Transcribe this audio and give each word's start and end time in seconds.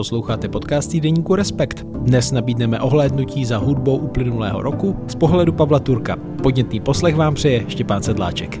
Posloucháte 0.00 0.48
podcast 0.48 0.90
týdeníku 0.90 1.34
Respekt. 1.34 1.82
Dnes 1.82 2.32
nabídneme 2.32 2.80
ohlédnutí 2.80 3.44
za 3.44 3.58
hudbou 3.58 3.96
uplynulého 3.96 4.62
roku 4.62 4.96
z 5.08 5.14
pohledu 5.14 5.52
Pavla 5.52 5.78
Turka. 5.78 6.16
Podnětný 6.42 6.80
poslech 6.80 7.16
vám 7.16 7.34
přeje 7.34 7.64
Štěpán 7.68 8.02
Sedláček. 8.02 8.60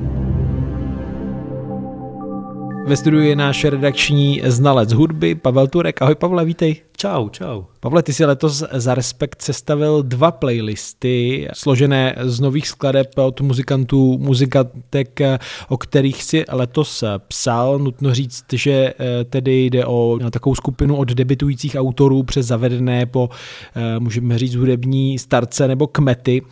Ve 2.86 2.96
studiu 2.96 3.22
je 3.22 3.36
náš 3.36 3.64
redakční 3.64 4.42
znalec 4.44 4.92
hudby 4.92 5.34
Pavel 5.34 5.66
Turek. 5.66 6.02
Ahoj 6.02 6.14
Pavle, 6.14 6.44
vítej. 6.44 6.76
Čau, 7.00 7.28
čau. 7.28 7.62
Pavle, 7.80 8.02
ty 8.02 8.12
si 8.12 8.24
letos 8.24 8.64
za 8.72 8.94
Respekt 8.94 9.42
sestavil 9.42 10.02
dva 10.02 10.30
playlisty 10.30 11.48
složené 11.54 12.16
z 12.22 12.40
nových 12.40 12.68
skladeb 12.68 13.18
od 13.18 13.40
muzikantů, 13.40 14.18
muzikatek, 14.18 15.20
o 15.68 15.76
kterých 15.76 16.24
si 16.24 16.44
letos 16.52 17.04
psal. 17.28 17.78
Nutno 17.78 18.14
říct, 18.14 18.44
že 18.52 18.72
eh, 18.72 19.24
tedy 19.24 19.64
jde 19.64 19.86
o 19.86 20.18
takovou 20.30 20.54
skupinu 20.54 20.96
od 20.96 21.08
debitujících 21.08 21.74
autorů 21.78 22.22
přes 22.22 22.46
zavedené 22.46 23.06
po, 23.06 23.28
eh, 23.76 24.00
můžeme 24.00 24.38
říct, 24.38 24.54
hudební 24.54 25.18
starce 25.18 25.68
nebo 25.68 25.86
kmety. 25.86 26.42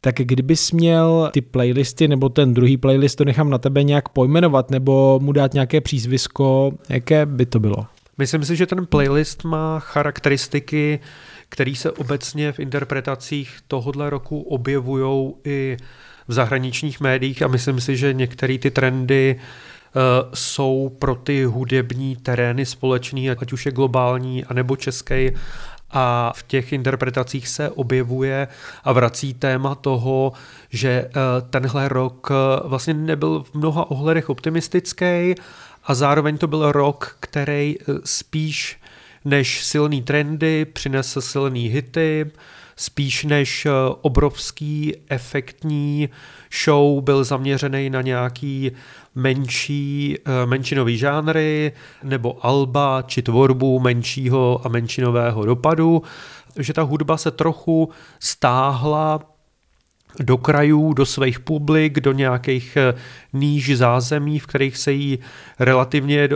Tak 0.00 0.14
kdybys 0.14 0.72
měl 0.72 1.30
ty 1.32 1.40
playlisty 1.40 2.08
nebo 2.08 2.28
ten 2.28 2.54
druhý 2.54 2.76
playlist, 2.76 3.18
to 3.18 3.24
nechám 3.24 3.50
na 3.50 3.58
tebe 3.58 3.82
nějak 3.82 4.08
pojmenovat 4.08 4.70
nebo 4.70 5.20
mu 5.22 5.32
dát 5.32 5.54
nějaké 5.54 5.80
přízvisko, 5.80 6.72
jaké 6.88 7.26
by 7.26 7.46
to 7.46 7.60
bylo? 7.60 7.93
Myslím 8.18 8.44
si, 8.44 8.56
že 8.56 8.66
ten 8.66 8.86
playlist 8.86 9.44
má 9.44 9.80
charakteristiky, 9.80 11.00
které 11.48 11.74
se 11.74 11.90
obecně 11.90 12.52
v 12.52 12.58
interpretacích 12.58 13.58
tohohle 13.68 14.10
roku 14.10 14.40
objevují 14.40 15.34
i 15.44 15.76
v 16.28 16.32
zahraničních 16.32 17.00
médiích 17.00 17.42
a 17.42 17.48
myslím 17.48 17.80
si, 17.80 17.96
že 17.96 18.12
některé 18.12 18.58
ty 18.58 18.70
trendy 18.70 19.36
uh, 19.36 20.02
jsou 20.34 20.96
pro 20.98 21.14
ty 21.14 21.44
hudební 21.44 22.16
terény 22.16 22.66
společný, 22.66 23.30
ať 23.30 23.52
už 23.52 23.66
je 23.66 23.72
globální, 23.72 24.44
anebo 24.44 24.76
český 24.76 25.30
a 25.94 26.32
v 26.36 26.42
těch 26.42 26.72
interpretacích 26.72 27.48
se 27.48 27.70
objevuje 27.70 28.48
a 28.84 28.92
vrací 28.92 29.34
téma 29.34 29.74
toho, 29.74 30.32
že 30.70 30.88
eh, 30.90 31.10
tenhle 31.50 31.88
rok 31.88 32.28
eh, 32.30 32.60
vlastně 32.64 32.94
nebyl 32.94 33.42
v 33.42 33.54
mnoha 33.54 33.90
ohledech 33.90 34.30
optimistický 34.30 35.34
a 35.84 35.94
zároveň 35.94 36.38
to 36.38 36.46
byl 36.46 36.72
rok, 36.72 37.16
který 37.20 37.76
eh, 37.80 37.84
spíš 38.04 38.80
než 39.24 39.64
silný 39.64 40.02
trendy 40.02 40.64
přinesl 40.64 41.20
silný 41.20 41.68
hity, 41.68 42.30
spíš 42.76 43.24
než 43.24 43.66
obrovský 44.00 44.96
efektní 45.08 46.08
show 46.64 47.00
byl 47.00 47.24
zaměřený 47.24 47.90
na 47.90 48.02
nějaký 48.02 48.72
menší, 49.14 50.18
eh, 50.18 50.46
menšinový 50.46 50.98
žánry 50.98 51.72
nebo 52.02 52.46
alba 52.46 53.02
či 53.06 53.22
tvorbu 53.22 53.80
menšího 53.80 54.60
a 54.64 54.68
menšinového 54.68 55.44
dopadu, 55.44 56.02
že 56.58 56.72
ta 56.72 56.82
hudba 56.82 57.16
se 57.16 57.30
trochu 57.30 57.90
stáhla 58.20 59.33
do 60.20 60.36
krajů, 60.36 60.92
do 60.92 61.06
svých 61.06 61.40
publik, 61.40 62.00
do 62.00 62.12
nějakých 62.12 62.76
eh, 62.76 62.94
níž 63.32 63.76
zázemí, 63.76 64.38
v 64.38 64.46
kterých 64.46 64.76
se 64.76 64.92
jí 64.92 65.18
relativně 65.58 66.20
eh, 66.20 66.28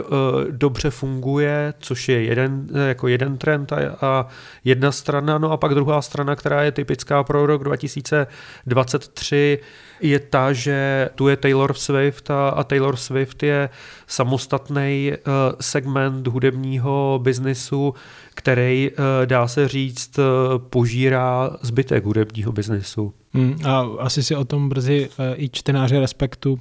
dobře 0.51 0.89
funguje, 0.89 1.73
což 1.79 2.09
je 2.09 2.23
jeden, 2.23 2.67
jako 2.87 3.07
jeden 3.07 3.37
trend 3.37 3.73
a 4.01 4.27
jedna 4.63 4.91
strana. 4.91 5.37
No 5.37 5.51
a 5.51 5.57
pak 5.57 5.73
druhá 5.73 6.01
strana, 6.01 6.35
která 6.35 6.63
je 6.63 6.71
typická 6.71 7.23
pro 7.23 7.45
rok 7.45 7.63
2023, 7.63 9.59
je 10.01 10.19
ta, 10.19 10.53
že 10.53 11.09
tu 11.15 11.27
je 11.27 11.37
Taylor 11.37 11.73
Swift 11.73 12.31
a, 12.31 12.49
a 12.49 12.63
Taylor 12.63 12.95
Swift 12.95 13.43
je 13.43 13.69
samostatný 14.07 15.13
segment 15.59 16.27
hudebního 16.27 17.19
biznisu, 17.23 17.93
který, 18.33 18.91
dá 19.25 19.47
se 19.47 19.67
říct, 19.67 20.19
požírá 20.57 21.49
zbytek 21.61 22.05
hudebního 22.05 22.51
biznisu. 22.51 23.13
Hmm, 23.33 23.59
a 23.65 23.87
asi 23.99 24.23
si 24.23 24.35
o 24.35 24.45
tom 24.45 24.69
brzy 24.69 25.09
uh, 25.09 25.25
i 25.35 25.49
čtenáři 25.49 25.99
Respektu 25.99 26.53
uh, 26.53 26.59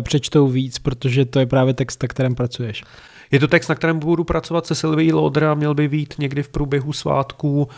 přečtou 0.00 0.48
víc, 0.48 0.78
protože 0.78 1.24
to 1.24 1.38
je 1.38 1.46
právě 1.46 1.74
text, 1.74 2.02
na 2.02 2.08
kterém 2.08 2.34
pracuješ. 2.34 2.84
Je 3.30 3.40
to 3.40 3.48
text, 3.48 3.68
na 3.68 3.74
kterém 3.74 3.98
budu 3.98 4.24
pracovat 4.24 4.66
se 4.66 4.74
Sylvie 4.74 5.14
Lodra, 5.14 5.54
měl 5.54 5.74
by 5.74 5.88
být 5.88 6.14
někdy 6.18 6.42
v 6.42 6.48
průběhu 6.48 6.92
svátků. 6.92 7.68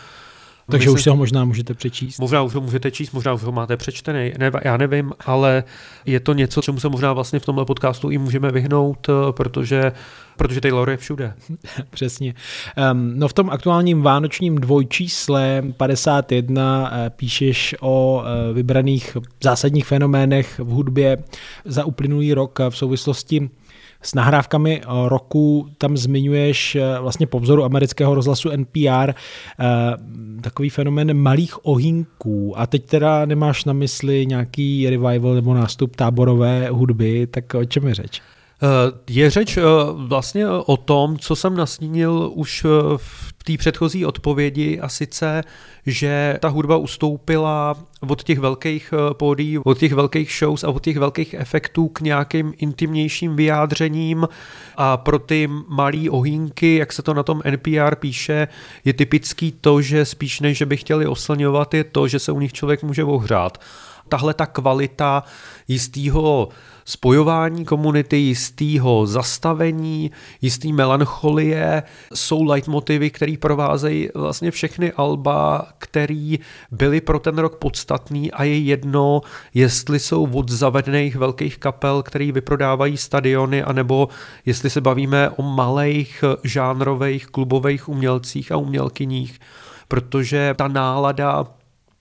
Takže 0.69 0.89
už 0.89 1.03
si 1.03 1.09
ho 1.09 1.15
možná 1.15 1.45
můžete 1.45 1.73
přečíst. 1.73 2.19
Možná 2.19 2.41
už 2.41 2.53
ho 2.53 2.61
můžete 2.61 2.91
číst, 2.91 3.11
možná 3.11 3.33
už 3.33 3.43
ho 3.43 3.51
máte 3.51 3.77
přečtený, 3.77 4.31
ne, 4.37 4.51
já 4.63 4.77
nevím, 4.77 5.13
ale 5.25 5.63
je 6.05 6.19
to 6.19 6.33
něco, 6.33 6.61
čemu 6.61 6.79
se 6.79 6.89
možná 6.89 7.13
vlastně 7.13 7.39
v 7.39 7.45
tomhle 7.45 7.65
podcastu 7.65 8.09
i 8.09 8.17
můžeme 8.17 8.51
vyhnout, 8.51 9.07
eh, 9.09 9.31
protože 9.31 9.91
protože 10.37 10.61
Taylor 10.61 10.89
je 10.89 10.97
všude. 10.97 11.33
Přesně. 11.89 12.33
Um, 12.91 13.13
no 13.19 13.27
v 13.27 13.33
tom 13.33 13.49
aktuálním 13.49 14.01
vánočním 14.01 14.55
dvojčísle 14.55 15.63
51 15.77 16.81
uh, 16.81 16.97
píšeš 17.09 17.75
o 17.81 18.21
uh, 18.21 18.55
vybraných 18.55 19.17
zásadních 19.43 19.85
fenoménech 19.85 20.59
v 20.59 20.67
hudbě 20.67 21.17
za 21.65 21.85
uplynulý 21.85 22.33
rok 22.33 22.59
v 22.69 22.77
souvislosti 22.77 23.49
s 24.05 24.13
nahrávkami 24.13 24.81
eh, 24.81 24.85
roku 25.09 25.69
tam 25.77 25.97
zmiňuješ 25.97 26.75
eh, 26.75 26.99
vlastně 26.99 27.27
po 27.27 27.39
vzoru 27.39 27.63
amerického 27.63 28.15
rozhlasu 28.15 28.49
NPR 28.49 29.09
eh, 29.09 29.13
takový 30.41 30.69
fenomén 30.69 31.13
malých 31.13 31.65
ohinků. 31.65 32.59
A 32.59 32.67
teď 32.67 32.85
teda 32.85 33.25
nemáš 33.25 33.65
na 33.65 33.73
mysli 33.73 34.25
nějaký 34.25 34.89
revival 34.89 35.35
nebo 35.35 35.53
nástup 35.53 35.95
táborové 35.95 36.67
hudby, 36.69 37.27
tak 37.27 37.53
o 37.53 37.65
čem 37.65 37.87
je 37.87 37.93
řeč? 37.93 38.21
Je 39.09 39.29
řeč 39.29 39.57
vlastně 39.93 40.47
o 40.47 40.77
tom, 40.77 41.17
co 41.17 41.35
jsem 41.35 41.57
nasnínil 41.57 42.31
už 42.33 42.65
v 42.97 43.35
té 43.45 43.57
předchozí 43.57 44.05
odpovědi 44.05 44.79
a 44.79 44.89
sice, 44.89 45.43
že 45.85 46.37
ta 46.41 46.47
hudba 46.47 46.77
ustoupila 46.77 47.75
od 48.07 48.23
těch 48.23 48.39
velkých 48.39 48.93
eh, 48.93 49.13
pódií, 49.13 49.57
od 49.57 49.77
těch 49.77 49.93
velkých 49.93 50.31
shows 50.39 50.63
a 50.63 50.69
od 50.69 50.83
těch 50.83 50.97
velkých 50.97 51.33
efektů 51.33 51.87
k 51.87 52.01
nějakým 52.01 52.53
intimnějším 52.57 53.35
vyjádřením 53.35 54.27
a 54.75 54.97
pro 54.97 55.19
ty 55.19 55.49
malé 55.67 56.09
ohýnky, 56.09 56.75
jak 56.75 56.93
se 56.93 57.01
to 57.01 57.13
na 57.13 57.23
tom 57.23 57.41
NPR 57.51 57.95
píše, 57.95 58.47
je 58.85 58.93
typický 58.93 59.51
to, 59.51 59.81
že 59.81 60.05
spíš 60.05 60.39
než, 60.39 60.61
by 60.61 60.77
chtěli 60.77 61.07
oslňovat, 61.07 61.73
je 61.73 61.83
to, 61.83 62.07
že 62.07 62.19
se 62.19 62.31
u 62.31 62.39
nich 62.39 62.53
člověk 62.53 62.83
může 62.83 63.03
ohřát. 63.03 63.57
Tahle 64.09 64.33
ta 64.33 64.45
kvalita 64.45 65.23
jistého 65.67 66.49
spojování 66.85 67.65
komunity, 67.65 68.17
jistého 68.17 69.05
zastavení, 69.05 70.11
jistý 70.41 70.73
melancholie. 70.73 71.83
Jsou 72.13 72.43
leitmotivy, 72.43 73.09
které 73.09 73.35
provázejí 73.39 74.09
vlastně 74.15 74.51
všechny 74.51 74.91
alba, 74.91 75.67
které 75.77 76.35
byly 76.71 77.01
pro 77.01 77.19
ten 77.19 77.37
rok 77.37 77.55
podstatný 77.55 78.31
a 78.31 78.43
je 78.43 78.57
jedno, 78.57 79.21
jestli 79.53 79.99
jsou 79.99 80.29
od 80.33 80.49
zavedených 80.49 81.15
velkých 81.15 81.57
kapel, 81.57 82.03
který 82.03 82.31
vyprodávají 82.31 82.97
stadiony, 82.97 83.63
anebo 83.63 84.09
jestli 84.45 84.69
se 84.69 84.81
bavíme 84.81 85.29
o 85.29 85.41
malých 85.41 86.23
žánrových 86.43 87.27
klubových 87.27 87.89
umělcích 87.89 88.51
a 88.51 88.57
umělkyních. 88.57 89.39
Protože 89.87 90.53
ta 90.57 90.67
nálada 90.67 91.45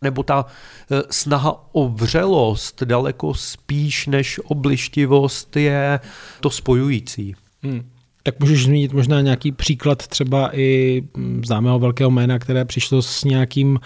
nebo 0.04 0.22
ta 0.22 0.47
eh, 0.91 1.03
snaha 1.10 1.65
o 1.72 1.88
vřelost 1.88 2.82
daleko 2.82 3.34
spíš 3.34 4.06
než 4.06 4.41
oblištivost 4.44 5.56
je 5.56 6.00
to 6.41 6.50
spojující. 6.50 7.34
Hmm. 7.62 7.82
Tak 8.22 8.41
můžeš 8.41 8.65
zmínit 8.65 8.92
možná 8.92 9.20
nějaký 9.20 9.53
příklad 9.53 10.06
třeba 10.06 10.59
i 10.59 11.03
hm, 11.16 11.42
známého 11.47 11.78
velkého 11.78 12.10
jména, 12.10 12.38
které 12.38 12.65
přišlo 12.65 13.03
s 13.03 13.25
nějakým 13.25 13.78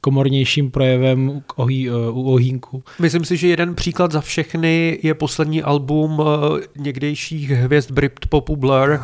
komornějším 0.00 0.70
projevem 0.70 1.42
ohý, 1.56 1.88
eh, 1.88 1.92
u 2.10 2.22
ohýnku. 2.22 2.82
Myslím 2.98 3.24
si, 3.24 3.36
že 3.36 3.48
jeden 3.48 3.74
příklad 3.74 4.12
za 4.12 4.20
všechny 4.20 4.98
je 5.02 5.14
poslední 5.14 5.62
album 5.62 6.22
eh, 6.22 6.66
někdejších 6.76 7.50
hvězd 7.50 7.90
Britpopu 7.90 8.56
Blur. 8.56 9.00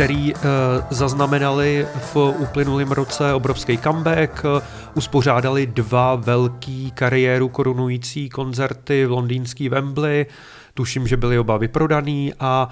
Který 0.00 0.34
uh, 0.34 0.40
zaznamenali 0.90 1.86
v 2.14 2.16
uplynulém 2.16 2.92
roce 2.92 3.34
obrovský 3.34 3.78
comeback, 3.78 4.44
uh, 4.44 4.62
uspořádali 4.94 5.66
dva 5.66 6.14
velký 6.14 6.90
kariéru 6.90 7.48
korunující 7.48 8.28
koncerty 8.28 9.06
v 9.06 9.10
londýnský 9.10 9.68
Wembley, 9.68 10.26
tuším, 10.74 11.06
že 11.06 11.16
byly 11.16 11.38
oba 11.38 11.56
vyprodaný 11.56 12.32
a 12.40 12.68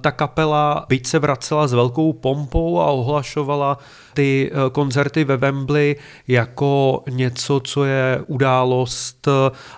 ta 0.00 0.10
kapela 0.10 0.86
byť 0.88 1.06
se 1.06 1.18
vracela 1.18 1.66
s 1.66 1.72
velkou 1.72 2.12
pompou 2.12 2.80
a 2.80 2.90
ohlašovala 2.90 3.78
ty 4.14 4.50
eh, 4.52 4.70
koncerty 4.70 5.24
ve 5.24 5.36
Wembley 5.36 5.96
jako 6.28 7.02
něco, 7.10 7.60
co 7.64 7.84
je 7.84 8.24
událost 8.26 9.28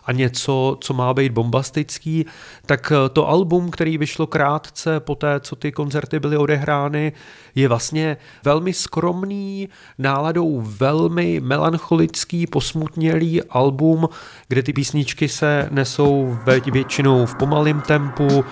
a 0.05 0.13
něco, 0.13 0.77
co 0.81 0.95
má 0.95 1.15
být 1.15 1.33
bombastický, 1.33 2.27
tak 2.67 2.93
to 3.13 3.29
album, 3.29 3.71
který 3.71 3.99
vyšlo 3.99 4.27
krátce 4.27 5.01
po 5.01 5.15
té, 5.15 5.41
co 5.41 5.57
ty 5.57 5.73
koncerty 5.73 6.21
byly 6.21 6.37
odehrány, 6.37 7.13
je 7.55 7.69
vlastně 7.69 8.17
velmi 8.45 8.73
skromný, 8.73 9.69
náladou 9.99 10.61
velmi 10.61 11.41
melancholický, 11.41 12.47
posmutnělý 12.47 13.43
album, 13.43 14.09
kde 14.49 14.63
ty 14.63 14.73
písničky 14.73 15.29
se 15.29 15.69
nesou 15.71 16.39
většinou 16.73 17.27
v 17.27 17.35
pomalém 17.43 17.81
tempu. 17.81 18.45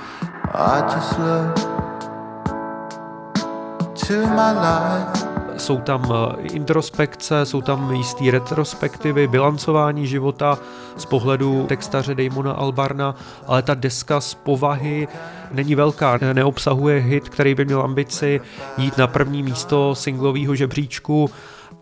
Jsou 5.56 5.80
tam 5.80 6.12
eh, 6.12 6.42
introspekce, 6.42 7.46
jsou 7.46 7.62
tam 7.62 7.92
jistý 7.92 8.30
retrospektivy, 8.30 9.26
bilancování 9.26 10.06
života 10.06 10.58
z 10.96 11.04
pohledu 11.04 11.66
textaře 11.68 12.14
Damona 12.14 12.52
Albarna, 12.52 13.14
ale 13.46 13.62
ta 13.62 13.74
deska 13.74 14.20
z 14.20 14.34
povahy 14.34 15.08
není 15.50 15.74
velká, 15.74 16.18
neobsahuje 16.32 17.00
hit, 17.00 17.28
který 17.28 17.54
by 17.54 17.64
měl 17.64 17.82
ambici 17.82 18.40
jít 18.78 18.98
na 18.98 19.06
první 19.06 19.42
místo 19.42 19.94
singlového 19.94 20.54
žebříčku, 20.54 21.30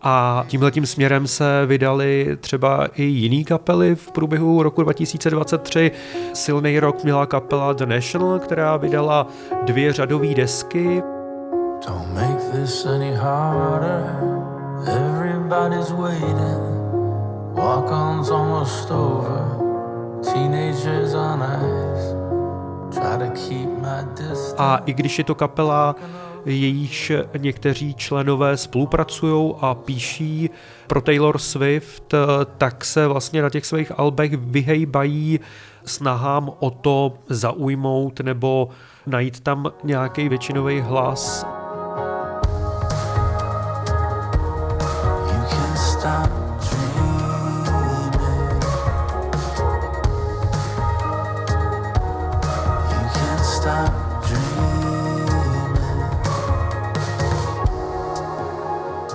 a 0.01 0.45
tímhletím 0.47 0.85
směrem 0.85 1.27
se 1.27 1.65
vydali 1.65 2.37
třeba 2.41 2.87
i 2.95 3.03
jiný 3.03 3.45
kapely 3.45 3.95
v 3.95 4.11
průběhu 4.11 4.63
roku 4.63 4.83
2023. 4.83 5.91
Silný 6.33 6.79
rok 6.79 7.03
měla 7.03 7.25
kapela 7.25 7.73
The 7.73 7.85
National, 7.85 8.39
která 8.39 8.77
vydala 8.77 9.27
dvě 9.65 9.93
řadové 9.93 10.27
desky. 10.27 11.03
Don't 11.87 12.13
make 12.13 12.39
this 12.51 12.85
any 12.85 13.13
harder. 13.13 14.15
Everybody's 14.87 15.91
waiting. 15.91 16.79
Walk-on's 17.53 18.31
almost 18.31 18.91
over. 18.91 19.41
Teenagers 20.23 21.13
on 21.13 21.43
ice. 21.43 22.15
Try 22.91 23.17
to 23.17 23.31
keep 23.33 23.69
my 23.69 24.05
distance. 24.15 24.55
A 24.57 24.81
i 24.85 24.93
když 24.93 25.17
je 25.17 25.23
to 25.23 25.35
kapela, 25.35 25.95
jejíž 26.45 27.11
někteří 27.37 27.93
členové 27.93 28.57
spolupracují 28.57 29.53
a 29.61 29.75
píší 29.75 30.49
pro 30.87 31.01
Taylor 31.01 31.37
Swift, 31.37 32.13
tak 32.57 32.85
se 32.85 33.07
vlastně 33.07 33.41
na 33.41 33.49
těch 33.49 33.65
svých 33.65 33.99
albech 33.99 34.37
vyhejbají 34.37 35.39
snahám 35.85 36.51
o 36.59 36.69
to 36.69 37.13
zaujmout 37.29 38.19
nebo 38.19 38.69
najít 39.07 39.39
tam 39.39 39.71
nějaký 39.83 40.29
většinový 40.29 40.81
hlas 40.81 41.45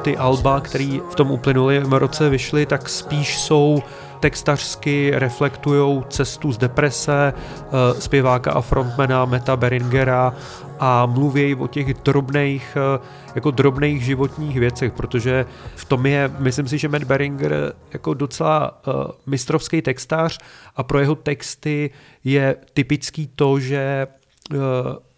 ty 0.05 0.17
alba, 0.17 0.61
které 0.61 0.99
v 1.11 1.15
tom 1.15 1.31
uplynulém 1.31 1.93
roce 1.93 2.29
vyšly, 2.29 2.67
tak 2.67 2.89
spíš 2.89 3.39
jsou 3.39 3.83
textařsky 4.21 5.13
reflektují 5.15 6.03
cestu 6.09 6.53
z 6.53 6.59
deprese 6.59 7.33
eh, 7.33 8.01
zpěváka 8.01 8.53
a 8.53 8.61
frontmana 8.61 9.25
Meta 9.25 9.57
Beringera 9.57 10.35
a 10.79 11.07
mluví 11.07 11.55
o 11.55 11.67
těch 11.67 11.95
drobných, 11.95 12.77
eh, 12.77 13.01
jako 13.35 13.51
drobných 13.51 14.05
životních 14.05 14.61
věcech, 14.61 14.93
protože 14.93 15.47
v 15.77 15.85
tom 15.85 16.07
je, 16.07 16.31
myslím 16.39 16.69
si, 16.69 16.79
že 16.79 16.89
Matt 16.89 17.05
Beringer 17.05 17.73
jako 17.93 18.15
docela 18.15 18.81
uh, 18.87 18.95
mistrovský 19.27 19.83
textář 19.83 20.39
a 20.77 20.83
pro 20.83 21.01
jeho 21.01 21.15
texty 21.15 21.91
je 22.25 22.57
typický 22.75 23.27
to, 23.27 23.61
že 23.61 24.07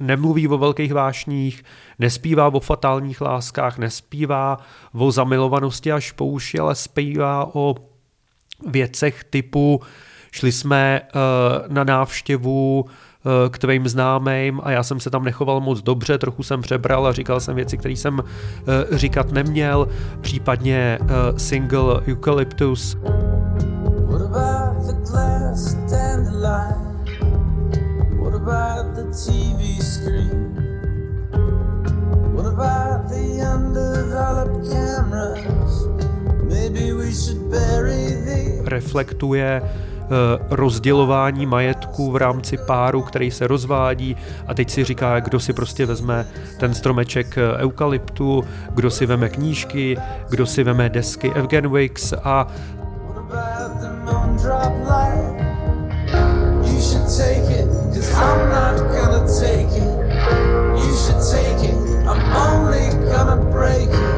nemluví 0.01 0.49
o 0.49 0.59
velkých 0.59 0.93
vášních, 0.93 1.65
nespívá 1.99 2.47
o 2.47 2.61
fatálních 2.61 3.21
láskách, 3.21 3.79
nespívá 3.79 4.59
o 4.93 5.13
zamilovanosti 5.13 5.93
až 5.93 6.13
po 6.13 6.27
uši, 6.27 6.59
ale 6.59 6.75
zpívá 6.75 7.51
o 7.53 7.75
věcech 8.67 9.25
typu 9.25 9.81
šli 10.33 10.53
jsme 10.53 11.01
uh, 11.01 11.73
na 11.73 11.85
návštěvu 11.85 12.81
uh, 12.81 12.89
k 13.51 13.59
tvým 13.59 13.89
známým 13.89 14.61
a 14.65 14.71
já 14.71 14.83
jsem 14.83 15.01
se 15.01 15.11
tam 15.11 15.25
nechoval 15.25 15.61
moc 15.61 15.83
dobře, 15.83 16.19
trochu 16.19 16.43
jsem 16.43 16.63
přebral 16.63 17.07
a 17.07 17.13
říkal 17.13 17.41
jsem 17.41 17.57
věci, 17.57 17.79
které 17.79 17.97
jsem 17.97 18.23
říkat 18.93 19.33
neměl, 19.33 19.89
případně 20.21 20.99
single 21.37 22.01
Eucalyptus. 22.09 22.97
What 24.07 24.23
about 24.23 24.87
the 24.87 25.11
glass 25.11 25.75
What 25.87 26.86
about 28.47 28.95
the 28.95 29.03
TV 29.03 29.83
screen? 29.83 30.55
What 32.35 32.47
about 32.47 33.09
the 33.09 33.43
undeveloped 33.43 34.71
cameras? 34.71 35.87
Maybe 36.45 36.93
we 36.93 37.13
should 37.13 37.51
bury 37.51 38.15
the... 38.25 38.63
Reflektuje 38.65 39.63
eh, 39.63 40.09
rozdělování 40.51 41.47
majetku 41.47 42.11
v 42.11 42.17
rámci 42.17 42.57
páru, 42.57 43.03
který 43.03 43.31
se 43.31 43.47
rozvádí 43.47 44.17
a 44.47 44.55
teď 44.55 44.71
si 44.71 44.85
říká, 44.85 45.21
kdo 45.21 45.41
si 45.41 45.53
prostě 45.53 45.87
vezme 45.87 46.27
ten 46.61 46.75
stromeček 46.75 47.39
eh, 47.39 47.57
eukalyptu, 47.59 48.45
kdo 48.75 48.91
si 48.91 49.07
veme 49.07 49.29
knížky, 49.29 49.97
kdo 50.31 50.47
si 50.47 50.65
veme 50.65 50.89
desky 50.89 51.33
Evgen 51.33 51.73
Wicks 51.73 52.13
a 52.25 52.47
You 55.17 55.46
should 56.97 57.09
take 57.09 57.51
it, 57.51 57.67
cause 57.95 58.13
I'm 58.15 58.49
not 58.49 58.77
gonna 58.95 59.27
take 59.27 59.73
it. 59.77 59.91
You 60.85 60.95
should 60.97 61.21
take 61.31 61.71
it. 61.71 61.77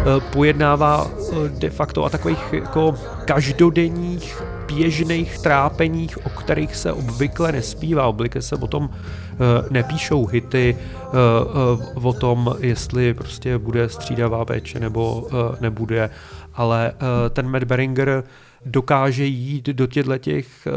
Eh, 0.09 0.21
pojednává 0.33 1.07
eh, 1.07 1.49
de 1.49 1.71
facto 1.71 2.03
o 2.03 2.11
takových 2.11 2.53
jako 2.53 2.95
každodenních 3.25 4.43
běžných 4.67 5.39
trápeních, 5.39 6.27
o 6.27 6.31
kterých 6.31 6.77
se 6.77 6.93
obvykle 6.93 7.53
nespívá, 7.53 8.07
obvykle 8.07 8.43
se 8.43 8.57
o 8.57 8.67
tom 8.67 8.91
eh, 8.93 9.37
nepíšou 9.71 10.27
hity, 10.27 10.77
o 11.95 12.13
tom, 12.13 12.55
jestli 12.59 13.15
prostě 13.15 13.59
bude 13.59 13.89
střídavá 13.89 14.45
péče 14.45 14.81
nebo 14.81 15.29
nebude, 15.61 16.11
ale 16.55 16.93
ten 17.31 17.49
Matt 17.49 17.65
Beringer 17.65 18.25
dokáže 18.67 19.25
jít 19.25 19.67
do 19.67 19.87
těchto 19.87 20.19
těch 20.19 20.69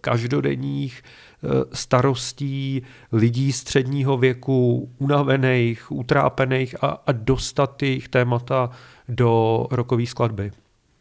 každodenních 0.00 1.02
Eh, 1.44 1.64
starostí 1.72 2.82
lidí 3.12 3.52
středního 3.52 4.16
věku, 4.16 4.90
unavených, 4.98 5.92
utrápených 5.92 6.84
a, 6.84 6.86
a 7.06 7.12
dostat 7.12 7.82
jejich 7.82 8.08
témata 8.08 8.70
do 9.08 9.66
rokové 9.70 10.06
skladby. 10.06 10.52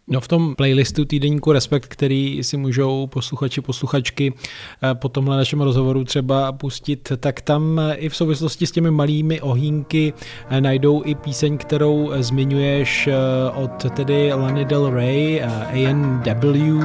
No 0.07 0.21
v 0.21 0.27
tom 0.27 0.55
playlistu 0.55 1.05
týdenníku 1.05 1.51
Respekt, 1.51 1.87
který 1.87 2.43
si 2.43 2.57
můžou 2.57 3.07
posluchači, 3.07 3.61
posluchačky 3.61 4.33
eh, 4.33 4.95
po 4.95 5.09
tomhle 5.09 5.37
našem 5.37 5.61
rozhovoru 5.61 6.03
třeba 6.03 6.51
pustit, 6.51 7.11
tak 7.17 7.41
tam 7.41 7.79
eh, 7.79 7.95
i 7.95 8.09
v 8.09 8.15
souvislosti 8.15 8.67
s 8.67 8.71
těmi 8.71 8.91
malými 8.91 9.41
ohýnky 9.41 10.13
najdou 10.59 11.03
i 11.05 11.15
píseň, 11.15 11.57
kterou 11.57 12.11
zmiňuješ 12.19 13.09
od 13.53 13.91
tedy 13.95 14.33
Lany 14.33 14.65
Del 14.65 14.89
Rey, 14.89 15.43
A&W. 15.43 16.81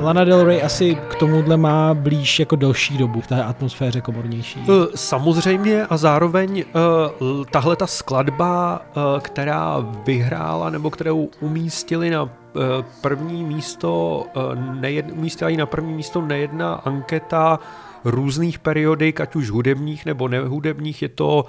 Lana 0.00 0.24
Del 0.24 0.44
Rey 0.44 0.62
asi 0.62 0.94
k 0.94 1.14
tomuhle 1.14 1.56
má 1.56 1.94
blíž 1.94 2.38
jako 2.38 2.56
delší 2.56 2.98
dobu 2.98 3.20
v 3.20 3.26
té 3.26 3.44
atmosféře 3.44 4.00
komornější. 4.00 4.60
Eh, 4.60 4.86
samozřejmě 4.94 5.86
a 5.86 5.96
zároveň 5.96 6.64
uh, 7.20 7.44
tahle 7.44 7.76
ta 7.76 7.86
skladba, 7.86 8.80
uh, 8.96 9.20
která 9.20 9.76
vyhrála 10.06 10.70
nebo 10.70 10.90
kterou 10.90 11.28
umístili 11.40 12.10
na 12.10 12.30
první 13.00 13.44
místo, 13.44 14.24
uh, 14.36 14.80
nejed, 14.80 15.06
umístila 15.12 15.50
na 15.50 15.66
první 15.66 15.92
místo 15.92 16.20
nejedna 16.20 16.74
anketa 16.74 17.58
různých 18.04 18.58
periodik, 18.58 19.20
ať 19.20 19.36
už 19.36 19.50
hudebních 19.50 20.06
nebo 20.06 20.28
nehudebních. 20.28 21.02
Je 21.02 21.08
to 21.08 21.44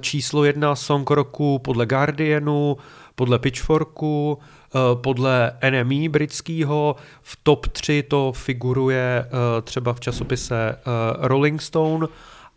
číslo 0.00 0.44
jedna 0.44 0.76
song 0.76 1.10
roku 1.10 1.58
podle 1.58 1.86
Guardianu, 1.86 2.76
podle 3.14 3.38
Pitchforku, 3.38 4.38
eh, 4.38 4.78
podle 4.94 5.52
NME 5.70 6.08
britského. 6.08 6.96
V 7.22 7.38
top 7.42 7.66
3 7.66 8.02
to 8.02 8.32
figuruje 8.32 9.24
eh, 9.26 9.62
třeba 9.62 9.92
v 9.92 10.00
časopise 10.00 10.70
eh, 10.70 10.78
Rolling 11.18 11.62
Stone 11.62 12.06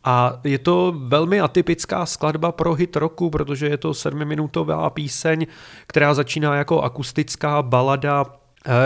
A 0.04 0.40
je 0.44 0.60
to 0.60 0.94
velmi 0.98 1.42
atypická 1.42 2.06
skladba 2.06 2.52
pro 2.52 2.74
hit 2.74 2.96
roku, 2.96 3.30
protože 3.30 3.68
je 3.68 3.78
to 3.78 3.94
sedmiminutová 3.94 4.90
píseň, 4.90 5.48
která 5.88 6.14
začíná 6.14 6.56
jako 6.56 6.82
akustická 6.82 7.62
balada 7.62 8.26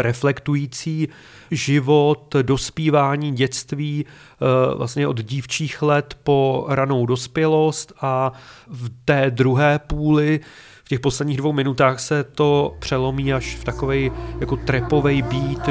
reflektující 0.02 1.08
život, 1.52 2.36
dospívání, 2.42 3.32
dětství 3.32 4.06
vlastně 4.76 5.08
od 5.08 5.22
dívčích 5.22 5.82
let 5.82 6.18
po 6.24 6.66
ranou 6.70 7.06
dospělost 7.06 7.94
a 8.02 8.32
v 8.68 8.90
té 9.06 9.32
druhé 9.32 9.80
půli 9.80 10.40
v 10.90 10.98
těch 10.98 11.00
posledních 11.00 11.38
dvou 11.38 11.54
minutách 11.54 12.00
se 12.00 12.24
to 12.24 12.76
přelomí 12.80 13.34
až 13.34 13.56
v 13.56 13.64
takovej 13.64 14.12
jako 14.40 14.56
trepovej 14.58 15.22
beat. 15.22 15.70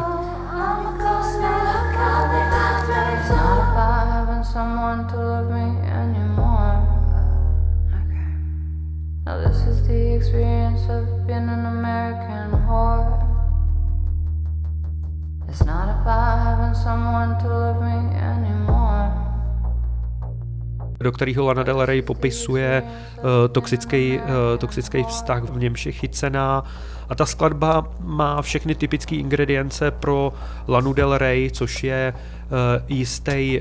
It's 15.49 15.65
not 15.65 15.89
about 15.89 16.39
having 16.39 16.75
someone 16.75 17.39
to 17.43 17.49
love 17.49 17.81
me 17.81 18.21
anymore. 18.21 19.28
Do 21.01 21.13
kterého 21.13 21.47
Lana 21.47 21.63
Del 21.63 21.87
Rey 21.87 22.03
popisuje 22.03 22.83
toxický, 23.53 24.19
uh, 24.19 24.25
toxický 24.59 25.05
vztah, 25.05 25.43
v 25.43 25.59
němž 25.59 25.87
je 25.87 25.93
chycená. 25.93 26.65
A 27.09 27.15
ta 27.15 27.27
skladba 27.27 27.85
má 28.01 28.43
všechny 28.43 28.75
typické 28.75 29.17
ingredience 29.17 29.91
pro 29.91 30.33
Lanu 30.69 30.93
Del 30.93 31.19
Rey, 31.19 31.51
což 31.51 31.85
je 31.85 32.15
uh, 32.15 32.57
jistý 32.89 33.61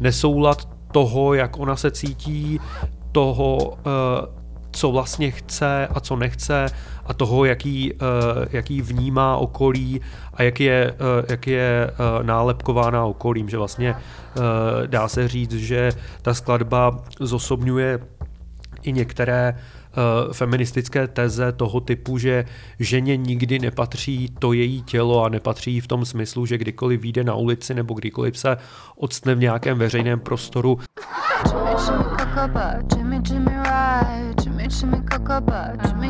nesoulad 0.00 0.68
toho, 0.92 1.34
jak 1.34 1.58
ona 1.58 1.76
se 1.76 1.90
cítí, 1.90 2.60
toho, 3.12 3.78
co 4.70 4.92
vlastně 4.92 5.30
chce 5.30 5.86
a 5.86 6.00
co 6.00 6.16
nechce 6.16 6.66
a 7.06 7.14
toho, 7.14 7.44
jaký, 7.44 7.92
uh, 7.92 7.98
jaký 8.50 8.82
vnímá 8.82 9.36
okolí 9.36 10.00
a 10.34 10.42
jak 10.42 10.60
je, 10.60 10.92
uh, 10.92 11.24
jak 11.28 11.46
je 11.46 11.90
uh, 11.90 12.26
nálepkována 12.26 13.04
okolím, 13.04 13.48
že 13.48 13.58
vlastně 13.58 13.94
dá 14.86 15.08
se 15.08 15.28
říct, 15.28 15.52
že 15.52 15.92
ta 16.22 16.34
skladba 16.34 17.04
zosobňuje 17.20 17.98
i 18.82 18.92
některé 18.92 19.54
feministické 20.32 21.06
teze 21.06 21.52
toho 21.52 21.80
typu, 21.80 22.18
že 22.18 22.44
ženě 22.80 23.16
nikdy 23.16 23.58
nepatří 23.58 24.34
to 24.38 24.52
její 24.52 24.82
tělo 24.82 25.24
a 25.24 25.28
nepatří 25.28 25.80
v 25.80 25.86
tom 25.86 26.04
smyslu, 26.04 26.46
že 26.46 26.58
kdykoliv 26.58 27.00
vyjde 27.00 27.24
na 27.24 27.34
ulici 27.34 27.74
nebo 27.74 27.94
kdykoliv 27.94 28.38
se 28.38 28.56
odstne 28.96 29.34
v 29.34 29.38
nějakém 29.38 29.78
veřejném 29.78 30.20
prostoru. 30.20 30.78
Jimmy, 31.44 31.70
Jimmy, 32.96 32.96
Jimmy, 32.96 33.22
Jimmy, 33.28 33.54
Jimmy, 33.54 34.15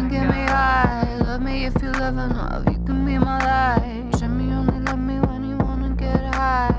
give 0.09 0.29
me 0.29 0.47
high. 0.49 1.19
Love 1.27 1.43
me 1.43 1.67
if 1.67 1.75
you 1.83 1.93
love 1.93 2.19
enough, 2.19 2.65
you 2.67 2.79
can 2.87 3.05
be 3.05 3.19
my 3.19 3.39
life. 3.45 4.19
Jimmy 4.19 4.53
only 4.55 4.81
love 4.81 4.99
me 4.99 5.21
when 5.21 5.45
you 5.45 5.57
wanna 5.59 5.91
get 5.91 6.35
high. 6.35 6.75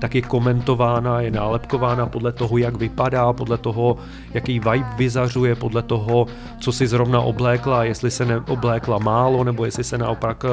tak 0.00 0.14
je 0.14 0.22
komentována, 0.22 1.20
je 1.20 1.30
nálepkována 1.30 2.06
podle 2.06 2.32
toho, 2.32 2.58
jak 2.58 2.76
vypadá, 2.76 3.32
podle 3.32 3.58
toho, 3.58 3.96
jaký 4.34 4.60
vibe 4.60 4.86
vyzařuje, 4.96 5.54
podle 5.54 5.82
toho, 5.82 6.26
co 6.58 6.72
si 6.72 6.86
zrovna 6.86 7.20
oblékla, 7.20 7.84
jestli 7.84 8.10
se 8.10 8.24
neoblékla 8.24 8.98
málo, 8.98 9.44
nebo 9.44 9.64
jestli 9.64 9.84
se 9.84 9.98
naopak 9.98 10.44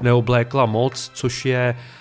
neoblékla 0.00 0.66
moc, 0.66 1.10
což 1.14 1.46
je 1.46 1.74
uh, 1.78 1.97